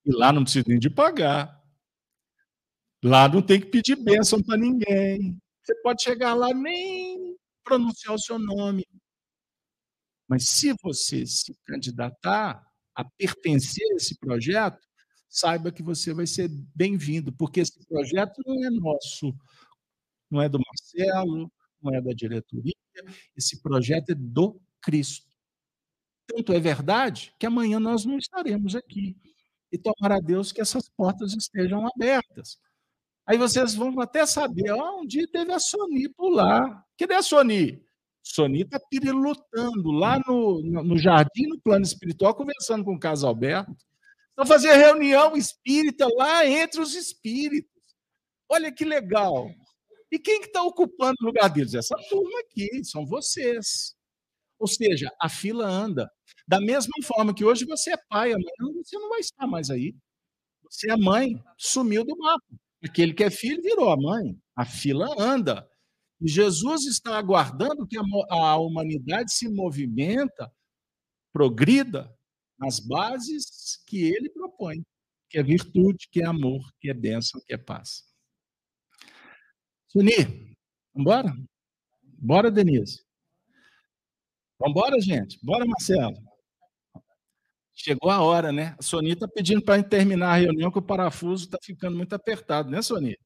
[0.09, 1.63] E lá não precisa nem de pagar.
[3.03, 5.39] Lá não tem que pedir bênção para ninguém.
[5.61, 8.83] Você pode chegar lá nem pronunciar o seu nome.
[10.27, 14.79] Mas se você se candidatar a pertencer a esse projeto,
[15.29, 19.31] saiba que você vai ser bem-vindo, porque esse projeto não é nosso,
[20.29, 21.51] não é do Marcelo,
[21.83, 22.73] não é da diretoria,
[23.37, 25.29] esse projeto é do Cristo.
[26.25, 29.15] Tanto é verdade que amanhã nós não estaremos aqui.
[29.71, 32.57] E tomara a Deus que essas portas estejam abertas.
[33.25, 36.83] Aí vocês vão até saber, oh, um dia teve a Sony lá.
[36.97, 37.83] Cadê a Sony?
[38.23, 43.75] Sony está pirilutando lá no, no jardim, no plano espiritual, conversando com o Caso Alberto.
[44.29, 47.69] Estão fazendo reunião espírita lá entre os espíritos.
[48.49, 49.47] Olha que legal.
[50.11, 51.75] E quem que está ocupando o lugar deles?
[51.75, 53.95] Essa turma aqui, são vocês.
[54.59, 56.11] Ou seja, a fila anda.
[56.47, 59.95] Da mesma forma que hoje você é pai, amanhã você não vai estar mais aí.
[60.69, 62.45] Você é mãe, sumiu do mapa.
[62.83, 64.37] Aquele que é filho virou a mãe.
[64.55, 65.69] A fila anda.
[66.21, 70.51] E Jesus está aguardando que a humanidade se movimenta,
[71.31, 72.13] progrida
[72.57, 74.83] nas bases que ele propõe,
[75.29, 78.03] que é virtude, que é amor, que é bênção, que é paz.
[79.87, 80.55] Suni,
[80.93, 81.33] vambora?
[82.03, 83.08] Bora, Denise.
[84.59, 85.39] Vambora, gente.
[85.41, 86.17] Bora, Marcelo.
[87.73, 88.75] Chegou a hora, né?
[88.77, 92.69] A Sony está pedindo para terminar a reunião que o parafuso está ficando muito apertado,
[92.69, 93.17] né, Sony?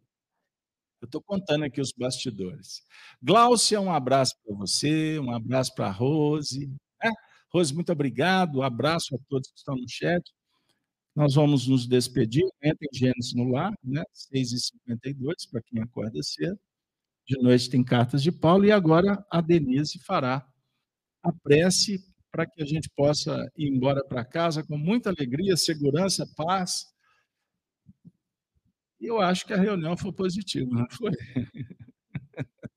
[1.01, 2.83] Eu estou contando aqui os bastidores.
[3.21, 6.71] Glaucia, um abraço para você, um abraço para a Rose.
[7.03, 7.09] É?
[7.51, 8.59] Rose, muito obrigado.
[8.59, 10.23] Um abraço a todos que estão no chat.
[11.15, 12.45] Nós vamos nos despedir.
[12.63, 14.03] Entrem Gênesis no lar, né?
[14.13, 16.59] 6h52, para quem acorda cedo.
[17.27, 18.65] De noite tem cartas de Paulo.
[18.65, 20.47] E agora a Denise fará
[21.23, 21.99] a prece
[22.31, 26.93] para que a gente possa ir embora para casa com muita alegria, segurança, paz
[29.03, 31.11] e eu acho que a reunião foi positiva, não foi?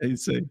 [0.00, 0.48] É isso aí.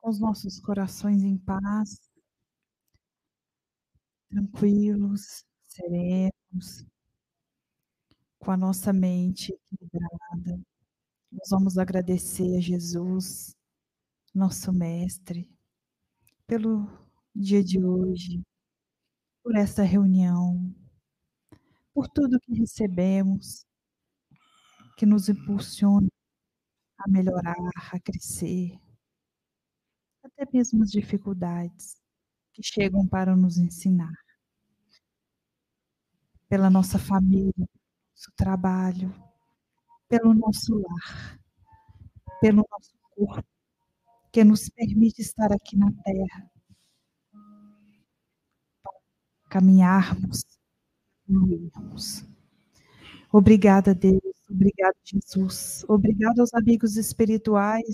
[0.00, 2.00] Com os nossos corações em paz,
[4.30, 6.86] tranquilos, serenos,
[8.38, 10.62] com a nossa mente equilibrada,
[11.32, 13.55] nós vamos agradecer a Jesus,
[14.36, 15.50] nosso Mestre,
[16.46, 16.86] pelo
[17.34, 18.42] dia de hoje,
[19.42, 20.74] por essa reunião,
[21.94, 23.64] por tudo que recebemos,
[24.98, 26.08] que nos impulsiona
[26.98, 27.56] a melhorar,
[27.90, 28.78] a crescer,
[30.22, 31.96] até mesmas dificuldades
[32.52, 34.12] que chegam para nos ensinar.
[36.46, 39.10] Pela nossa família, nosso trabalho,
[40.08, 41.40] pelo nosso lar,
[42.40, 43.55] pelo nosso corpo,
[44.36, 46.50] que nos permite estar aqui na Terra,
[49.48, 50.44] caminharmos,
[51.26, 52.22] evoluirmos.
[53.32, 54.20] Obrigada, Deus.
[54.50, 55.86] Obrigada, Jesus.
[55.88, 57.86] Obrigado aos amigos espirituais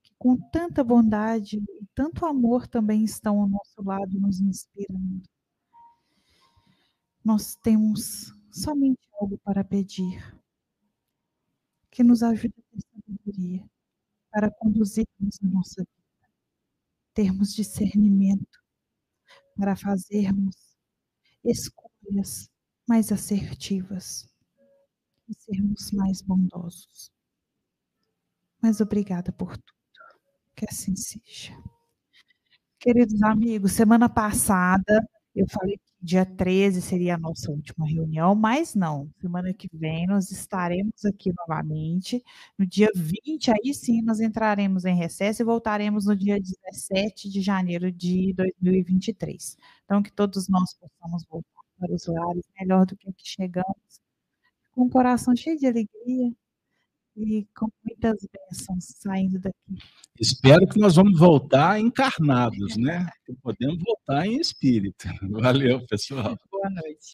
[0.00, 5.24] que, com tanta bondade e tanto amor, também estão ao nosso lado, nos inspirando.
[7.24, 10.40] Nós temos somente algo para pedir.
[11.90, 13.79] Que nos ajude a ter sabedoria
[14.30, 15.90] para conduzirmos a nossa vida,
[17.14, 18.58] termos discernimento
[19.56, 20.56] para fazermos
[21.44, 22.50] escolhas
[22.88, 24.28] mais assertivas
[25.28, 27.10] e sermos mais bondosos.
[28.62, 29.72] Mas obrigada por tudo.
[30.56, 31.54] Que assim seja.
[32.80, 39.10] Queridos amigos, semana passada eu falei dia 13 seria a nossa última reunião, mas não.
[39.20, 42.22] Semana que vem nós estaremos aqui novamente.
[42.58, 47.42] No dia 20, aí sim nós entraremos em recesso e voltaremos no dia 17 de
[47.42, 49.56] janeiro de 2023.
[49.84, 51.48] Então, que todos nós possamos voltar
[51.78, 54.00] para os lares melhor do que aqui chegamos
[54.72, 56.32] com o coração cheio de alegria
[57.16, 59.82] e com muitas bênçãos saindo daqui.
[60.18, 63.08] Espero que nós vamos voltar encarnados, né?
[63.42, 65.06] Podemos voltar em espírito.
[65.30, 66.36] Valeu, pessoal.
[66.50, 67.06] Boa noite.